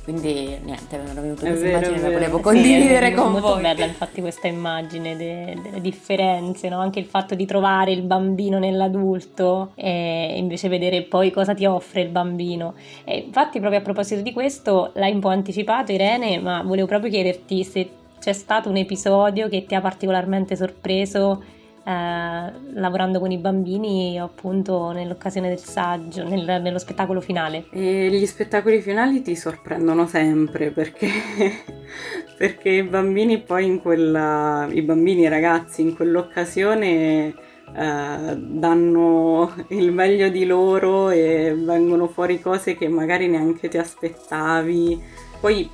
Quindi 0.05 0.59
niente, 0.65 0.97
mi 0.97 1.11
è 1.11 1.13
venuta 1.13 1.47
questa 1.47 1.67
vero, 1.67 1.69
immagine, 1.69 2.01
la 2.01 2.11
volevo 2.11 2.41
condividere 2.41 3.09
sì, 3.11 3.15
con 3.15 3.31
molto 3.31 3.49
voi. 3.49 3.63
Molto 3.63 3.75
bella 3.75 3.85
infatti 3.85 4.21
questa 4.23 4.47
immagine 4.47 5.17
de- 5.17 5.59
delle 5.63 5.83
differenze, 5.83 6.71
no? 6.71 6.81
anche 6.81 6.99
il 6.99 7.05
fatto 7.05 7.35
di 7.35 7.45
trovare 7.45 7.93
il 7.93 8.03
bambino 8.03 8.59
nell'adulto 8.59 9.73
e 9.75 10.35
invece 10.39 10.69
vedere 10.69 11.03
poi 11.03 11.31
cosa 11.31 11.53
ti 11.53 11.67
offre 11.67 12.01
il 12.01 12.09
bambino. 12.09 12.73
E 13.05 13.19
infatti 13.19 13.61
proprio 13.61 13.81
a 13.81 13.83
proposito 13.83 14.23
di 14.23 14.33
questo 14.33 14.93
l'hai 14.95 15.13
un 15.13 15.21
po' 15.21 15.29
anticipato 15.29 15.93
Irene, 15.93 16.41
ma 16.41 16.63
volevo 16.63 16.87
proprio 16.87 17.11
chiederti 17.11 17.65
se 17.65 17.91
c'è 18.19 18.33
stato 18.33 18.71
un 18.71 18.77
episodio 18.77 19.49
che 19.49 19.67
ti 19.67 19.75
ha 19.75 19.81
particolarmente 19.83 20.57
sorpreso 20.57 21.61
eh, 21.85 22.53
lavorando 22.75 23.19
con 23.19 23.31
i 23.33 23.39
bambini 23.39 24.19
appunto 24.19 24.93
nell'occasione 24.93 25.49
del 25.49 25.59
saggio, 25.59 26.23
nel, 26.23 26.63
nello 26.63 26.79
spettacolo 26.79 27.21
finale. 27.21 27.67
E 27.73 28.09
gli 28.09 28.25
spettacoli 28.27 28.81
finali 28.81 29.23
ti 29.23 29.35
sorprendono 29.35 30.07
sempre 30.07 30.71
perché, 30.71 31.09
perché 32.39 32.69
i 32.69 32.83
bambini 32.85 33.41
poi 33.41 33.67
in 33.67 33.81
quella, 33.81 34.69
i 34.71 34.83
bambini 34.83 35.23
i 35.23 35.29
ragazzi 35.29 35.83
in 35.83 35.95
quell'occasione 35.95 37.51
Uh, 37.73 38.37
danno 38.37 39.55
il 39.69 39.93
meglio 39.93 40.29
di 40.29 40.45
loro 40.45 41.09
e 41.09 41.57
vengono 41.57 42.07
fuori 42.07 42.39
cose 42.39 42.77
che 42.77 42.87
magari 42.87 43.29
neanche 43.29 43.69
ti 43.69 43.79
aspettavi. 43.79 45.03
Poi 45.41 45.71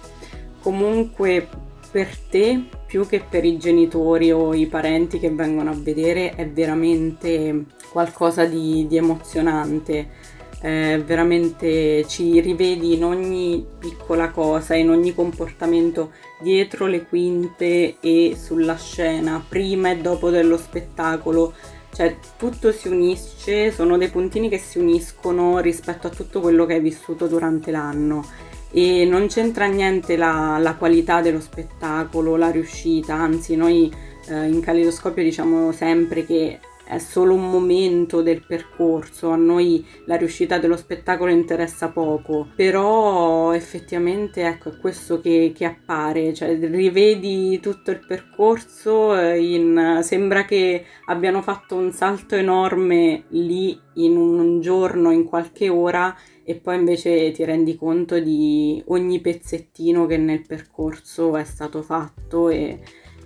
comunque 0.61 1.49
per 1.91 2.17
te 2.31 2.69
più 2.89 3.07
che 3.07 3.21
per 3.21 3.45
i 3.45 3.59
genitori 3.59 4.33
o 4.33 4.55
i 4.55 4.67
parenti 4.67 5.19
che 5.19 5.31
vengono 5.31 5.71
a 5.71 5.77
vedere 5.77 6.35
è 6.35 6.49
veramente 6.49 7.67
qualcosa 7.93 8.47
di, 8.47 8.87
di 8.89 8.97
emozionante. 8.97 10.37
Eh, 10.61 11.01
veramente 11.07 12.05
ci 12.09 12.41
rivedi 12.41 12.95
in 12.95 13.05
ogni 13.05 13.65
piccola 13.79 14.31
cosa, 14.31 14.75
in 14.75 14.89
ogni 14.89 15.15
comportamento 15.15 16.13
dietro 16.41 16.87
le 16.87 17.05
quinte 17.05 17.99
e 18.01 18.37
sulla 18.37 18.77
scena, 18.77 19.45
prima 19.47 19.91
e 19.91 19.99
dopo 19.99 20.31
dello 20.31 20.57
spettacolo. 20.57 21.53
Cioè 21.93 22.17
tutto 22.39 22.73
si 22.73 22.89
unisce, 22.89 23.71
sono 23.71 23.99
dei 23.99 24.09
puntini 24.09 24.49
che 24.49 24.59
si 24.59 24.79
uniscono 24.79 25.59
rispetto 25.59 26.07
a 26.07 26.11
tutto 26.11 26.41
quello 26.41 26.65
che 26.65 26.75
hai 26.75 26.81
vissuto 26.81 27.27
durante 27.27 27.71
l'anno 27.71 28.48
e 28.71 29.05
non 29.05 29.27
c'entra 29.29 29.67
niente 29.67 30.17
la, 30.17 30.59
la 30.61 30.75
qualità 30.75 31.21
dello 31.21 31.41
spettacolo, 31.41 32.37
la 32.37 32.51
riuscita, 32.51 33.15
anzi 33.15 33.57
noi 33.57 33.93
eh, 34.29 34.47
in 34.47 34.61
Calidoscopio 34.61 35.23
diciamo 35.23 35.73
sempre 35.73 36.25
che 36.25 36.61
è 36.89 36.99
solo 36.99 37.35
un 37.35 37.51
momento 37.51 38.23
del 38.23 38.43
percorso, 38.47 39.29
a 39.29 39.37
noi 39.37 39.85
la 40.07 40.17
riuscita 40.17 40.59
dello 40.59 40.77
spettacolo 40.77 41.31
interessa 41.31 41.89
poco, 41.89 42.49
però 42.57 43.53
effettivamente 43.53 44.47
ecco 44.47 44.71
è 44.71 44.79
questo 44.79 45.21
che, 45.21 45.53
che 45.55 45.67
appare, 45.67 46.33
cioè 46.33 46.59
rivedi 46.59 47.61
tutto 47.61 47.91
il 47.91 48.03
percorso, 48.07 49.15
eh, 49.15 49.39
in, 49.39 50.01
sembra 50.03 50.47
che 50.47 50.87
abbiano 51.07 51.43
fatto 51.43 51.77
un 51.77 51.93
salto 51.93 52.37
enorme 52.37 53.25
lì 53.29 53.79
in 53.95 54.17
un 54.17 54.61
giorno, 54.63 55.11
in 55.11 55.25
qualche 55.25 55.69
ora 55.69 56.17
e 56.49 56.55
poi 56.55 56.77
invece 56.77 57.31
ti 57.33 57.45
rendi 57.45 57.77
conto 57.77 58.19
di 58.19 58.83
ogni 58.87 59.21
pezzettino 59.21 60.07
che 60.07 60.17
nel 60.17 60.47
percorso 60.47 61.37
è 61.37 61.45
stato 61.45 61.83
fatto 61.83 62.49
e 62.49 62.81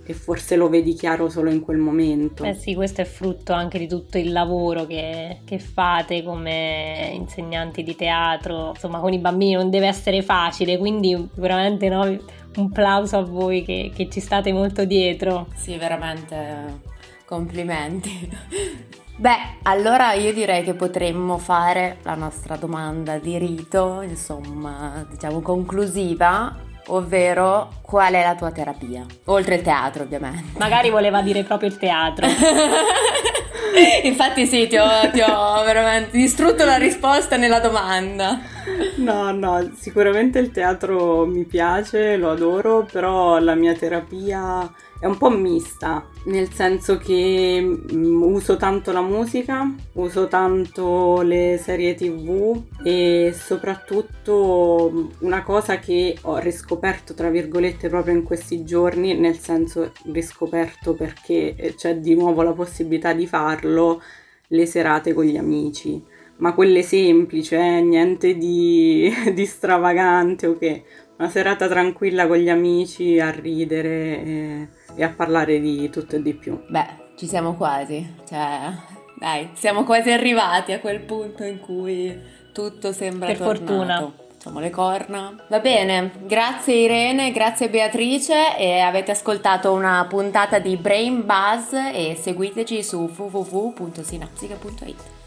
e 0.05 0.13
forse 0.13 0.57
lo 0.57 0.67
vedi 0.67 0.93
chiaro 0.95 1.29
solo 1.29 1.49
in 1.49 1.61
quel 1.61 1.77
momento. 1.77 2.43
Eh 2.43 2.53
sì, 2.53 2.75
questo 2.75 3.01
è 3.01 3.05
frutto 3.05 3.53
anche 3.53 3.79
di 3.79 3.87
tutto 3.87 4.17
il 4.17 4.31
lavoro 4.31 4.85
che, 4.85 5.39
che, 5.45 5.59
fate 5.59 6.23
come 6.23 7.11
insegnanti 7.13 7.83
di 7.83 7.95
teatro, 7.95 8.71
insomma 8.73 8.99
con 8.99 9.13
i 9.13 9.19
bambini 9.19 9.53
non 9.53 9.69
deve 9.69 9.87
essere 9.87 10.21
facile, 10.21 10.77
quindi 10.77 11.29
veramente 11.35 11.87
no, 11.87 12.03
un 12.57 12.71
plauso 12.71 13.17
a 13.17 13.23
voi 13.23 13.63
che, 13.63 13.91
che 13.95 14.09
ci 14.09 14.19
state 14.19 14.51
molto 14.51 14.83
dietro. 14.83 15.47
Sì, 15.55 15.77
veramente 15.77 16.81
complimenti. 17.25 18.29
Beh, 19.15 19.37
allora 19.63 20.13
io 20.13 20.33
direi 20.33 20.63
che 20.63 20.73
potremmo 20.73 21.37
fare 21.37 21.97
la 22.01 22.15
nostra 22.15 22.55
domanda 22.55 23.19
di 23.19 23.37
rito, 23.37 24.01
insomma, 24.01 25.05
diciamo 25.07 25.39
conclusiva, 25.39 26.55
ovvero 26.87 27.73
qual 27.81 28.13
è 28.13 28.23
la 28.23 28.35
tua 28.35 28.51
terapia? 28.51 29.05
Oltre 29.25 29.55
il 29.55 29.61
teatro, 29.61 30.03
ovviamente. 30.03 30.57
Magari 30.57 30.89
voleva 30.89 31.21
dire 31.21 31.43
proprio 31.43 31.69
il 31.69 31.77
teatro. 31.77 32.25
Infatti 34.03 34.45
sì, 34.47 34.67
ti 34.67 34.77
ho, 34.77 35.09
ti 35.11 35.21
ho, 35.21 35.63
veramente 35.63 36.17
distrutto 36.17 36.65
la 36.65 36.77
risposta 36.77 37.37
nella 37.37 37.59
domanda. 37.59 38.39
No, 38.97 39.31
no, 39.31 39.71
sicuramente 39.75 40.39
il 40.39 40.51
teatro 40.51 41.25
mi 41.25 41.45
piace, 41.45 42.17
lo 42.17 42.31
adoro, 42.31 42.87
però 42.91 43.37
la 43.39 43.55
mia 43.55 43.73
terapia 43.73 44.69
è 44.99 45.05
un 45.05 45.17
po' 45.17 45.29
mista, 45.29 46.07
nel 46.25 46.51
senso 46.51 46.97
che 46.97 47.59
mm, 47.61 48.21
uso 48.21 48.55
tanto 48.57 48.91
la 48.91 49.01
musica, 49.01 49.69
uso 49.93 50.27
tanto 50.27 51.21
le 51.21 51.59
serie 51.61 51.95
tv 51.95 52.63
e 52.83 53.33
soprattutto 53.35 55.11
una 55.19 55.43
cosa 55.43 55.79
che 55.79 56.17
ho 56.21 56.37
riscoperto 56.37 57.13
tra 57.13 57.29
virgolette 57.29 57.89
proprio 57.89 58.13
in 58.15 58.23
questi 58.23 58.63
giorni, 58.63 59.17
nel 59.17 59.37
senso 59.37 59.91
riscoperto 60.11 60.93
perché 60.93 61.73
c'è 61.75 61.97
di 61.97 62.15
nuovo 62.15 62.41
la 62.41 62.53
possibilità 62.53 63.13
di 63.13 63.27
farlo, 63.27 64.01
le 64.47 64.65
serate 64.65 65.13
con 65.13 65.25
gli 65.25 65.37
amici 65.37 66.11
ma 66.37 66.53
quelle 66.53 66.81
semplici, 66.81 67.55
eh? 67.55 67.81
niente 67.81 68.35
di, 68.35 69.11
di 69.33 69.45
stravagante 69.45 70.47
o 70.47 70.57
che 70.57 70.83
una 71.17 71.29
serata 71.29 71.67
tranquilla 71.67 72.27
con 72.27 72.37
gli 72.37 72.49
amici 72.49 73.19
a 73.19 73.29
ridere 73.29 74.23
e, 74.23 74.67
e, 74.95 75.03
a 75.03 75.09
parlare 75.09 75.59
di 75.59 75.89
tutto 75.89 76.15
e 76.15 76.21
di 76.21 76.33
più. 76.33 76.63
Beh, 76.67 77.11
ci 77.15 77.27
siamo 77.27 77.55
quasi, 77.55 78.15
cioè, 78.27 78.71
dai, 79.19 79.49
siamo 79.53 79.83
quasi 79.83 80.11
arrivati 80.11 80.71
a 80.71 80.79
quel 80.79 81.01
punto 81.01 81.43
in 81.43 81.59
cui 81.59 82.19
tutto 82.51 82.91
sembra 82.91 83.27
per 83.27 83.37
tornato. 83.37 83.65
fortuna. 83.65 84.13
Facciamo 84.43 84.59
le 84.59 84.71
corna. 84.71 85.33
Va 85.47 85.59
bene, 85.59 86.11
grazie 86.23 86.75
Irene, 86.75 87.31
grazie 87.31 87.69
Beatrice 87.69 88.57
e 88.57 88.79
avete 88.79 89.11
ascoltato 89.11 89.71
una 89.71 90.05
puntata 90.09 90.59
di 90.59 90.75
Brain 90.75 91.25
Buzz 91.25 91.71
e 91.71 92.17
seguiteci 92.19 92.83
su 92.83 93.09
www.sinapsica.it. 93.15 95.22